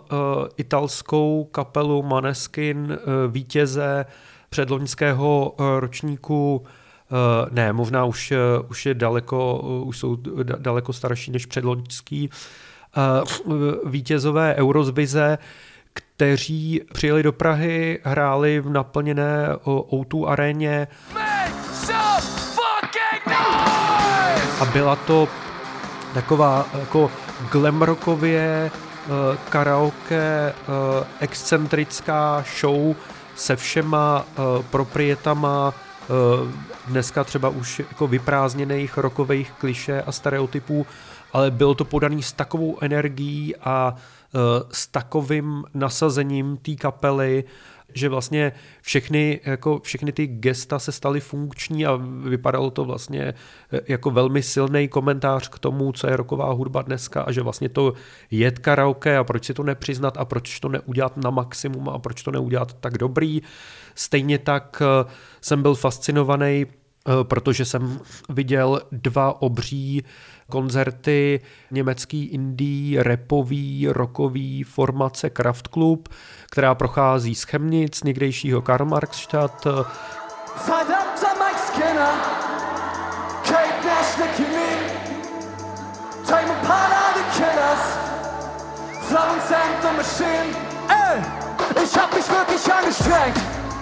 italskou 0.57 1.49
kapelu 1.51 2.03
Maneskin, 2.03 2.77
uh, 2.77 3.31
vítěze 3.33 4.05
předloňského 4.49 5.55
ročníku 5.79 6.63
ne, 7.51 7.73
možná 7.73 8.05
už, 8.05 8.33
už 8.69 8.85
je 8.85 8.93
daleko, 8.93 9.59
už 9.85 9.97
jsou 9.97 10.15
daleko 10.57 10.93
starší 10.93 11.31
než 11.31 11.45
předloňský. 11.45 12.29
Vítězové 13.85 14.55
Eurozbize, 14.55 15.37
kteří 15.93 16.81
přijeli 16.93 17.23
do 17.23 17.31
Prahy, 17.31 17.99
hráli 18.03 18.59
v 18.59 18.69
naplněné 18.69 19.47
O2 19.65 20.27
aréně. 20.27 20.87
A 24.59 24.65
byla 24.73 24.95
to 24.95 25.27
taková 26.13 26.65
jako 26.79 27.11
glamrockově 27.51 28.71
karaoke 29.49 30.53
excentrická 31.19 32.45
show 32.59 32.95
se 33.35 33.55
všema 33.55 34.25
proprietama 34.71 35.73
Eh, 36.03 36.51
dneska 36.87 37.23
třeba 37.23 37.49
už 37.49 37.79
jako 37.79 38.07
vyprázdněných 38.07 38.97
rokových 38.97 39.51
kliše 39.51 40.01
a 40.01 40.11
stereotypů, 40.11 40.85
ale 41.33 41.51
bylo 41.51 41.75
to 41.75 41.85
podaný 41.85 42.23
s 42.23 42.33
takovou 42.33 42.77
energií 42.81 43.55
a 43.55 43.95
eh, 43.95 44.01
s 44.71 44.87
takovým 44.87 45.63
nasazením 45.73 46.57
té 46.57 46.75
kapely, 46.75 47.43
že 47.93 48.09
vlastně 48.09 48.51
všechny, 48.81 49.39
jako 49.45 49.79
všechny 49.79 50.11
ty 50.11 50.27
gesta 50.27 50.79
se 50.79 50.91
staly 50.91 51.19
funkční 51.19 51.85
a 51.85 51.99
vypadalo 52.23 52.71
to 52.71 52.85
vlastně 52.85 53.33
eh, 53.73 53.79
jako 53.87 54.11
velmi 54.11 54.43
silný 54.43 54.87
komentář 54.87 55.49
k 55.49 55.59
tomu, 55.59 55.91
co 55.91 56.07
je 56.07 56.17
roková 56.17 56.51
hudba 56.53 56.81
dneska 56.81 57.21
a 57.21 57.31
že 57.31 57.41
vlastně 57.41 57.69
to 57.69 57.93
je 58.31 58.51
karaoke 58.51 59.17
a 59.17 59.23
proč 59.23 59.45
si 59.45 59.53
to 59.53 59.63
nepřiznat 59.63 60.17
a 60.17 60.25
proč 60.25 60.59
to 60.59 60.69
neudělat 60.69 61.17
na 61.17 61.29
maximum 61.29 61.89
a 61.89 61.99
proč 61.99 62.23
to 62.23 62.31
neudělat 62.31 62.73
tak 62.73 62.97
dobrý. 62.97 63.41
Stejně 63.95 64.37
tak 64.37 64.81
uh, 64.81 65.11
jsem 65.41 65.61
byl 65.61 65.75
fascinovaný, 65.75 66.65
eh, 66.69 66.82
protože 67.23 67.65
jsem 67.65 67.99
viděl 68.29 68.81
dva 68.91 69.41
obří 69.41 70.03
koncerty 70.49 71.41
německý 71.71 72.25
indie, 72.25 73.03
repový, 73.03 73.87
rockový 73.89 74.63
formace 74.63 75.29
Kraft 75.29 75.67
Club, 75.67 76.09
která 76.51 76.75
prochází 76.75 77.35
z 77.35 77.43
Chemnic, 77.43 78.03
někdejšího 78.03 78.61
Karl 78.61 78.85
Marxstadt. 78.85 79.67
Ey, 90.89 91.19
ich 91.83 91.95
hab 91.95 92.13
mich 92.13 92.29
wirklich 92.29 92.73
angestrengt. 92.73 93.72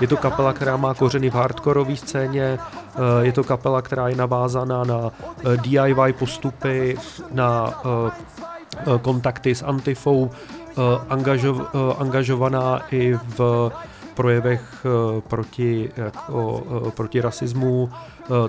Je 0.00 0.06
to 0.06 0.16
kapela, 0.16 0.52
která 0.52 0.76
má 0.76 0.94
kořeny 0.94 1.30
v 1.30 1.34
hardkorové 1.34 1.96
scéně, 1.96 2.58
eh, 2.58 2.98
je 3.20 3.32
to 3.32 3.44
kapela, 3.44 3.82
která 3.82 4.08
je 4.08 4.16
navázaná 4.16 4.84
na 4.84 5.10
eh, 5.10 5.56
DIY 5.56 6.12
postupy, 6.18 6.98
na 7.32 7.80
eh, 7.84 8.98
kontakty 9.02 9.54
s 9.54 9.62
Antifou, 9.62 10.30
angažovaná 11.98 12.80
i 12.90 13.18
v 13.36 13.70
projevech 14.14 14.86
proti, 15.28 15.90
jako, 15.96 16.62
proti 16.96 17.20
rasismu, 17.20 17.90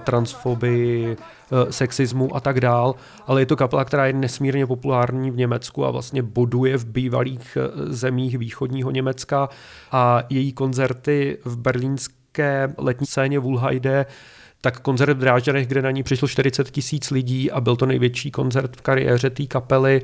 transfobii, 0.03 1.17
sexismu 1.69 2.35
a 2.35 2.39
tak 2.39 2.61
dál, 2.61 2.95
ale 3.25 3.41
je 3.41 3.45
to 3.45 3.55
kapela, 3.55 3.85
která 3.85 4.05
je 4.05 4.13
nesmírně 4.13 4.67
populární 4.67 5.31
v 5.31 5.37
Německu 5.37 5.85
a 5.85 5.91
vlastně 5.91 6.23
boduje 6.23 6.77
v 6.77 6.85
bývalých 6.85 7.57
zemích 7.85 8.37
východního 8.37 8.91
Německa 8.91 9.49
a 9.91 10.23
její 10.29 10.53
koncerty 10.53 11.37
v 11.45 11.57
berlínské 11.57 12.73
letní 12.77 13.07
scéně 13.07 13.39
Wulheide 13.39 14.05
tak 14.61 14.79
koncert 14.79 15.13
v 15.13 15.19
Drážďanech, 15.19 15.67
kde 15.67 15.81
na 15.81 15.91
ní 15.91 16.03
přišlo 16.03 16.27
40 16.27 16.71
tisíc 16.71 17.11
lidí 17.11 17.51
a 17.51 17.61
byl 17.61 17.75
to 17.75 17.85
největší 17.85 18.31
koncert 18.31 18.77
v 18.77 18.81
kariéře 18.81 19.29
té 19.29 19.45
kapely, 19.45 20.01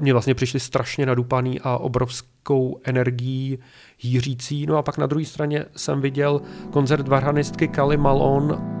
mě 0.00 0.12
vlastně 0.12 0.34
přišli 0.34 0.60
strašně 0.60 1.06
nadupaný 1.06 1.60
a 1.60 1.78
obrovskou 1.78 2.80
energií 2.84 3.58
jířící. 4.02 4.66
No 4.66 4.76
a 4.76 4.82
pak 4.82 4.98
na 4.98 5.06
druhé 5.06 5.24
straně 5.24 5.64
jsem 5.76 6.00
viděl 6.00 6.40
koncert 6.70 7.08
varhanistky 7.08 7.68
Kali 7.68 7.96
Malone, 7.96 8.71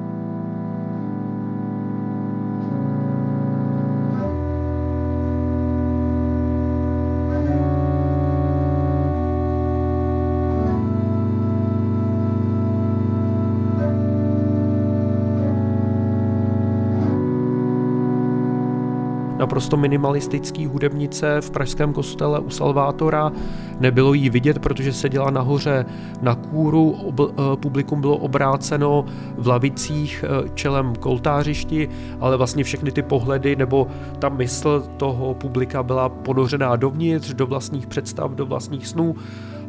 naprosto 19.62 19.76
minimalistický 19.76 20.66
hudebnice 20.66 21.40
v 21.40 21.50
pražském 21.50 21.92
kostele 21.92 22.40
u 22.40 22.50
Salvátora. 22.50 23.32
Nebylo 23.80 24.14
jí 24.14 24.30
vidět, 24.30 24.58
protože 24.58 24.92
seděla 24.92 25.30
nahoře 25.30 25.86
na 26.22 26.34
kůru, 26.34 26.96
eh, 26.98 27.56
publikum 27.56 28.00
bylo 28.00 28.16
obráceno 28.16 29.04
v 29.38 29.46
lavicích 29.46 30.24
eh, 30.24 30.48
čelem 30.54 30.94
k 30.94 31.06
oltářišti, 31.06 31.88
ale 32.20 32.36
vlastně 32.36 32.64
všechny 32.64 32.90
ty 32.92 33.02
pohledy 33.02 33.56
nebo 33.56 33.86
ta 34.18 34.28
mysl 34.28 34.84
toho 34.96 35.34
publika 35.34 35.82
byla 35.82 36.08
ponořená 36.08 36.76
dovnitř, 36.76 37.34
do 37.34 37.46
vlastních 37.46 37.86
představ, 37.86 38.30
do 38.30 38.46
vlastních 38.46 38.86
snů 38.86 39.14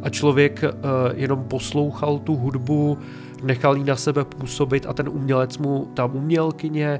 a 0.01 0.09
člověk 0.09 0.63
eh, 0.63 0.69
jenom 1.13 1.43
poslouchal 1.43 2.19
tu 2.19 2.35
hudbu, 2.35 2.97
nechal 3.43 3.77
jí 3.77 3.83
na 3.83 3.95
sebe 3.95 4.25
působit 4.25 4.85
a 4.89 4.93
ten 4.93 5.09
umělec 5.09 5.57
mu, 5.57 5.87
ta 5.93 6.05
umělkyně 6.05 6.99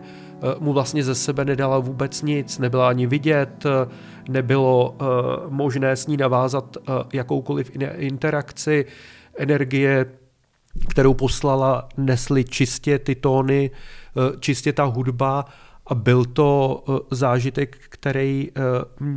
mu 0.59 0.73
vlastně 0.73 1.03
ze 1.03 1.15
sebe 1.15 1.45
nedala 1.45 1.79
vůbec 1.79 2.21
nic, 2.21 2.59
nebyla 2.59 2.89
ani 2.89 3.07
vidět, 3.07 3.65
eh, 3.65 3.91
nebylo 4.29 4.95
eh, 4.95 5.05
možné 5.49 5.95
s 5.95 6.07
ní 6.07 6.17
navázat 6.17 6.77
jakoukoliv 7.13 7.71
interakci, 7.95 8.85
energie, 9.37 10.05
kterou 10.89 11.13
poslala, 11.13 11.89
nesly 11.97 12.43
čistě 12.43 12.99
ty 12.99 13.15
tóny, 13.15 13.71
čistě 14.39 14.73
ta 14.73 14.83
hudba 14.83 15.45
a 15.87 15.95
byl 15.95 16.25
to 16.25 16.83
zážitek, 17.11 17.77
který 17.89 18.49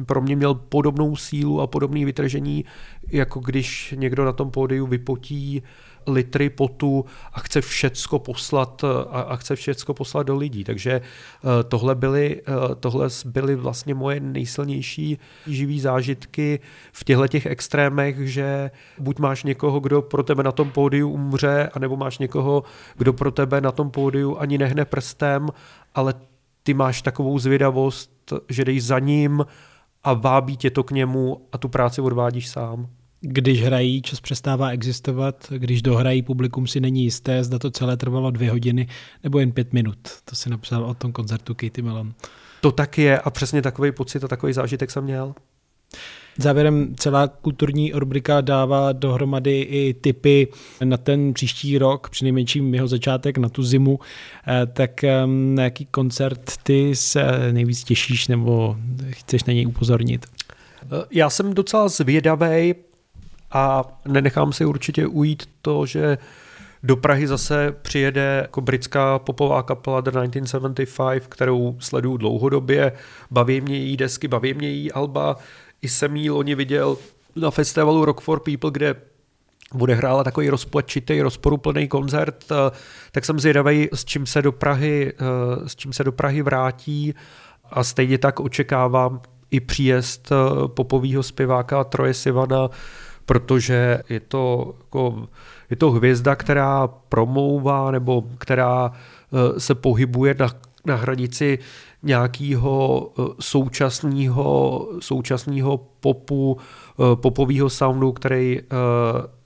pro 0.06 0.20
mě 0.20 0.36
měl 0.36 0.54
podobnou 0.54 1.16
sílu 1.16 1.60
a 1.60 1.66
podobné 1.66 2.04
vytržení, 2.04 2.64
jako 3.12 3.40
když 3.40 3.94
někdo 3.96 4.24
na 4.24 4.32
tom 4.32 4.50
pódiu 4.50 4.86
vypotí 4.86 5.62
litry 6.08 6.50
potu 6.50 7.04
a 7.32 7.40
chce 7.40 7.60
všecko 7.60 8.18
poslat 8.18 8.84
a, 8.84 9.20
a 9.20 9.36
chce 9.36 9.56
všecko 9.56 9.94
poslat 9.94 10.22
do 10.22 10.36
lidí. 10.36 10.64
Takže 10.64 11.00
tohle 11.68 11.94
byly, 11.94 12.42
tohle 12.80 13.08
byly 13.24 13.56
vlastně 13.56 13.94
moje 13.94 14.20
nejsilnější 14.20 15.18
živý 15.46 15.80
zážitky 15.80 16.60
v 16.92 17.04
těchto 17.04 17.28
těch 17.28 17.46
extrémech, 17.46 18.28
že 18.28 18.70
buď 18.98 19.18
máš 19.18 19.44
někoho, 19.44 19.80
kdo 19.80 20.02
pro 20.02 20.22
tebe 20.22 20.42
na 20.42 20.52
tom 20.52 20.70
pódiu 20.70 21.10
umře, 21.10 21.70
anebo 21.72 21.96
máš 21.96 22.18
někoho, 22.18 22.62
kdo 22.96 23.12
pro 23.12 23.30
tebe 23.30 23.60
na 23.60 23.72
tom 23.72 23.90
pódiu 23.90 24.36
ani 24.38 24.58
nehne 24.58 24.84
prstem, 24.84 25.48
ale 25.94 26.14
ty 26.66 26.74
máš 26.74 27.02
takovou 27.02 27.38
zvědavost, 27.38 28.32
že 28.48 28.64
jdeš 28.64 28.84
za 28.84 28.98
ním 28.98 29.46
a 30.04 30.12
vábí 30.12 30.56
tě 30.56 30.70
to 30.70 30.82
k 30.82 30.90
němu 30.90 31.46
a 31.52 31.58
tu 31.58 31.68
práci 31.68 32.00
odvádíš 32.00 32.48
sám. 32.48 32.88
Když 33.20 33.62
hrají, 33.62 34.02
čas 34.02 34.20
přestává 34.20 34.70
existovat, 34.70 35.52
když 35.56 35.82
dohrají, 35.82 36.22
publikum 36.22 36.66
si 36.66 36.80
není 36.80 37.04
jisté, 37.04 37.44
zda 37.44 37.58
to 37.58 37.70
celé 37.70 37.96
trvalo 37.96 38.30
dvě 38.30 38.50
hodiny 38.50 38.88
nebo 39.22 39.38
jen 39.38 39.52
pět 39.52 39.72
minut. 39.72 39.98
To 40.24 40.36
si 40.36 40.50
napsal 40.50 40.84
o 40.84 40.94
tom 40.94 41.12
koncertu 41.12 41.54
Katie 41.54 41.84
Mellon. 41.84 42.14
To 42.60 42.72
tak 42.72 42.98
je 42.98 43.20
a 43.20 43.30
přesně 43.30 43.62
takový 43.62 43.92
pocit 43.92 44.24
a 44.24 44.28
takový 44.28 44.52
zážitek 44.52 44.90
jsem 44.90 45.04
měl. 45.04 45.34
Závěrem 46.38 46.94
celá 46.96 47.28
kulturní 47.28 47.92
rubrika 47.94 48.40
dává 48.40 48.92
dohromady 48.92 49.60
i 49.60 49.94
typy 49.94 50.48
na 50.84 50.96
ten 50.96 51.34
příští 51.34 51.78
rok, 51.78 52.10
přinejmenším 52.10 52.74
jeho 52.74 52.88
začátek, 52.88 53.38
na 53.38 53.48
tu 53.48 53.62
zimu. 53.62 53.98
Eh, 54.48 54.66
tak 54.66 55.04
na 55.26 55.62
jaký 55.62 55.86
koncert 55.86 56.52
ty 56.62 56.96
se 56.96 57.52
nejvíc 57.52 57.84
těšíš 57.84 58.28
nebo 58.28 58.76
chceš 59.10 59.44
na 59.44 59.52
něj 59.52 59.66
upozornit? 59.66 60.26
Eh, 60.82 60.86
já 61.10 61.30
jsem 61.30 61.54
docela 61.54 61.88
zvědavý 61.88 62.74
a 63.52 63.84
nenechám 64.08 64.52
si 64.52 64.64
určitě 64.64 65.06
ujít 65.06 65.42
to, 65.62 65.86
že 65.86 66.18
do 66.82 66.96
Prahy 66.96 67.26
zase 67.26 67.74
přijede 67.82 68.38
jako 68.42 68.60
britská 68.60 69.18
popová 69.18 69.62
kapela 69.62 70.00
The 70.00 70.10
1975, 70.10 71.26
kterou 71.26 71.76
sleduju 71.78 72.16
dlouhodobě. 72.16 72.92
Baví 73.30 73.60
mě 73.60 73.78
její 73.78 73.96
desky, 73.96 74.28
baví 74.28 74.54
mě 74.54 74.68
její 74.68 74.92
alba. 74.92 75.36
I 75.86 75.88
jsem 75.88 76.16
jí 76.16 76.30
loni 76.30 76.54
viděl 76.54 76.98
na 77.36 77.50
festivalu 77.50 78.04
Rock 78.04 78.20
for 78.20 78.40
People, 78.40 78.70
kde 78.70 78.94
bude 79.74 79.94
hrála 79.94 80.24
takový 80.24 80.50
rozplačitý, 80.50 81.22
rozporuplný 81.22 81.88
koncert, 81.88 82.44
eh, 82.50 82.70
tak 83.12 83.24
jsem 83.24 83.40
zvědavý, 83.40 83.88
s 83.92 84.04
čím 84.04 84.26
se 84.26 84.42
do 84.42 84.52
Prahy, 84.52 85.12
eh, 85.12 85.68
s 85.68 85.76
čím 85.76 85.92
se 85.92 86.04
do 86.04 86.12
Prahy 86.12 86.42
vrátí. 86.42 87.14
A 87.70 87.84
stejně 87.84 88.18
tak 88.18 88.40
očekávám 88.40 89.20
i 89.50 89.60
příjezd 89.60 90.32
eh, 90.32 90.68
popového 90.68 91.22
zpěváka 91.22 91.84
Troje 91.84 92.14
Sivana, 92.14 92.70
protože 93.26 94.02
je 94.08 94.20
to, 94.20 94.74
jako, 94.78 95.28
je 95.70 95.76
to 95.76 95.90
hvězda, 95.90 96.36
která 96.36 96.86
promouvá 96.86 97.90
nebo 97.90 98.24
která 98.38 98.92
se 99.58 99.74
pohybuje 99.74 100.34
na, 100.38 100.50
na 100.84 100.96
hranici 100.96 101.58
nějakého 102.06 103.08
eh, 103.18 103.22
současného, 103.40 104.88
současného 105.00 105.86
popu, 106.00 106.58
eh, 106.58 107.02
popového 107.16 107.70
soundu, 107.70 108.12
který, 108.12 108.60
eh, 108.60 108.64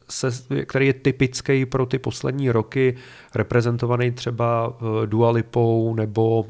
se, 0.09 0.31
který 0.65 0.87
je 0.87 0.93
typický 0.93 1.67
pro 1.67 1.87
ty 1.87 1.99
poslední 1.99 2.51
roky, 2.51 2.97
reprezentovaný 3.35 4.11
třeba 4.11 4.77
Dualipou 5.07 5.95
nebo 5.95 6.47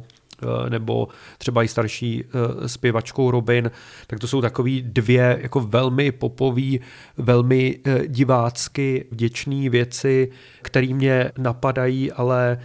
nebo 0.69 1.09
třeba 1.39 1.63
i 1.63 1.69
starší 1.69 2.25
zpěvačkou 2.67 3.31
Robin, 3.31 3.71
tak 4.07 4.19
to 4.19 4.27
jsou 4.27 4.41
takový 4.41 4.83
dvě 4.83 5.39
jako 5.43 5.61
velmi 5.61 6.13
popový, 6.13 6.81
velmi 7.17 7.79
divácky 8.07 9.05
vděčné 9.11 9.71
věci, 9.71 10.31
které 10.63 10.87
mě 10.87 11.33
napadají, 11.39 12.13
ale 12.13 12.59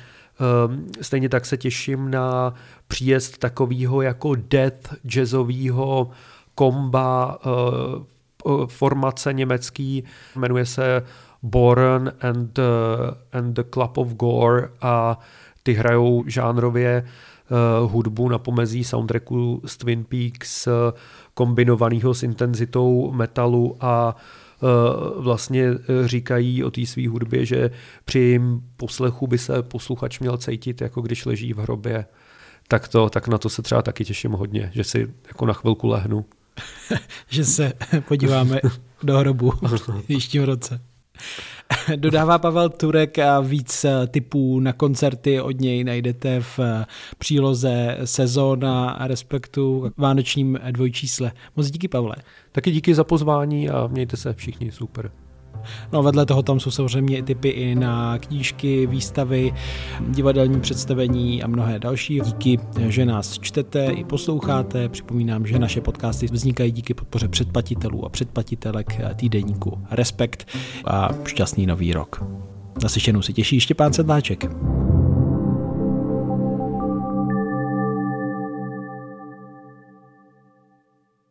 stejně 1.02 1.30
tak 1.30 1.46
se 1.46 1.58
těším 1.58 2.12
na 2.12 2.54
příjezd 2.88 3.38
takového 3.38 4.02
jako 4.02 4.36
death 4.36 4.96
jazzového 5.08 6.10
komba 6.56 7.40
uh, 7.46 8.66
formace 8.68 9.34
německý, 9.34 10.04
jmenuje 10.36 10.66
se 10.66 11.04
Born 11.44 12.12
and, 12.22 12.60
uh, 12.60 12.66
and 13.32 13.54
the 13.54 13.64
Club 13.74 13.98
of 13.98 14.14
Gore 14.14 14.70
a 14.82 15.20
ty 15.64 15.74
hrajou 15.74 16.24
žánrově 16.28 17.04
uh, 17.84 17.92
hudbu 17.92 18.30
na 18.30 18.38
pomezí 18.38 18.84
soundtracku 18.84 19.62
z 19.66 19.78
Twin 19.78 20.04
Peaks 20.04 20.68
uh, 20.68 20.74
kombinovaného 21.34 22.14
s 22.14 22.24
intenzitou 22.24 23.12
metalu 23.12 23.78
a 23.80 24.16
vlastně 25.18 25.70
říkají 26.06 26.64
o 26.64 26.72
té 26.72 26.86
své 26.86 27.08
hudbě, 27.08 27.46
že 27.46 27.72
při 28.06 28.20
jim 28.20 28.62
poslechu 28.78 29.28
by 29.28 29.38
se 29.38 29.64
posluchač 29.64 30.20
měl 30.20 30.38
cítit, 30.38 30.82
jako 30.82 31.02
když 31.02 31.26
leží 31.26 31.54
v 31.54 31.58
hrobě 31.58 32.06
tak, 32.68 32.88
to, 32.88 33.10
tak 33.10 33.28
na 33.28 33.38
to 33.38 33.50
se 33.50 33.62
třeba 33.62 33.82
taky 33.82 34.06
těším 34.06 34.32
hodně, 34.32 34.72
že 34.74 34.84
si 34.84 35.14
jako 35.28 35.46
na 35.46 35.54
chvilku 35.54 35.88
lehnu. 35.88 36.26
že 37.30 37.46
se 37.46 37.74
podíváme 38.08 38.62
do 39.04 39.18
hrobu 39.18 39.52
v 39.62 40.04
příštím 40.04 40.44
roce. 40.44 40.82
Dodává 41.96 42.40
Pavel 42.40 42.70
Turek 42.70 43.20
a 43.20 43.40
víc 43.40 43.86
typů 44.08 44.60
na 44.60 44.74
koncerty 44.74 45.42
od 45.42 45.60
něj 45.60 45.84
najdete 45.84 46.42
v 46.42 46.60
příloze 47.18 47.98
sezóna 48.06 48.90
a 48.90 49.08
respektu 49.08 49.92
vánočním 49.98 50.60
dvojčísle. 50.72 51.32
Moc 51.56 51.72
díky, 51.72 51.88
Pavle. 51.88 52.16
Taky 52.52 52.72
díky 52.72 52.96
za 52.96 53.04
pozvání 53.04 53.70
a 53.70 53.88
mějte 53.88 54.18
se 54.18 54.34
všichni 54.34 54.72
super. 54.72 55.12
No 55.94 56.00
a 56.00 56.02
vedle 56.02 56.26
toho 56.26 56.44
tam 56.44 56.60
jsou 56.60 56.72
samozřejmě 56.72 57.24
typy 57.24 57.50
i 57.50 57.76
na 57.76 58.18
knížky, 58.18 58.88
výstavy, 58.88 59.54
divadelní 60.10 60.60
představení 60.60 61.44
a 61.44 61.48
mnohé 61.48 61.80
další. 61.80 62.22
Díky, 62.26 62.60
že 62.88 63.06
nás 63.06 63.40
čtete 63.40 63.86
i 63.86 64.04
posloucháte. 64.04 64.90
Připomínám, 64.90 65.46
že 65.46 65.60
naše 65.60 65.82
podcasty 65.82 66.26
vznikají 66.26 66.72
díky 66.72 66.94
podpoře 66.94 67.28
předplatitelů 67.28 68.06
a 68.06 68.10
předplatitelek 68.10 69.02
týdeníku 69.16 69.82
Respekt 69.92 70.48
a 70.86 71.10
šťastný 71.26 71.66
nový 71.66 71.94
rok. 71.94 72.24
Naslyšenou 72.84 73.22
si 73.22 73.34
těší 73.34 73.60
Štěpán 73.60 73.94
Sedláček. 73.94 74.46